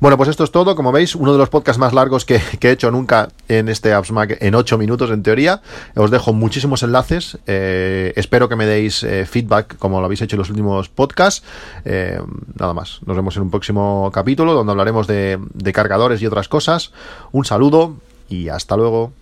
Bueno, 0.00 0.16
pues 0.16 0.28
esto 0.28 0.44
es 0.44 0.50
todo. 0.50 0.74
Como 0.74 0.92
veis, 0.92 1.14
uno 1.14 1.32
de 1.32 1.38
los 1.38 1.48
podcasts 1.48 1.78
más 1.78 1.92
largos 1.92 2.24
que, 2.24 2.40
he 2.60 2.70
hecho 2.70 2.90
nunca 2.90 3.28
en 3.48 3.68
este 3.68 3.92
Apps 3.92 4.12
Mac 4.12 4.36
en 4.40 4.54
8 4.54 4.78
minutos 4.78 5.10
en 5.10 5.22
teoría. 5.22 5.62
Os 5.94 6.10
dejo 6.10 6.32
muchísimos 6.32 6.82
enlaces. 6.82 7.38
Eh, 7.46 8.12
espero 8.16 8.48
que 8.48 8.56
me 8.56 8.66
deis 8.66 9.02
eh, 9.02 9.26
feedback 9.26 9.78
como 9.78 10.00
lo 10.00 10.06
habéis 10.06 10.22
hecho 10.22 10.36
en 10.36 10.40
los 10.40 10.50
últimos 10.50 10.88
podcasts. 10.88 11.44
Nada 11.84 12.74
más. 12.74 13.00
Nos 13.06 13.16
vemos 13.16 13.36
en 13.36 13.42
un 13.42 13.50
capítulo 14.10 14.54
donde 14.54 14.72
hablaremos 14.72 15.06
de 15.06 15.72
cargadores 15.72 16.20
y 16.22 16.26
otras 16.26 16.48
cosas. 16.48 16.92
Un 17.32 17.44
saludo 17.44 17.96
y 18.28 18.48
hasta 18.48 18.76
luego. 18.76 19.12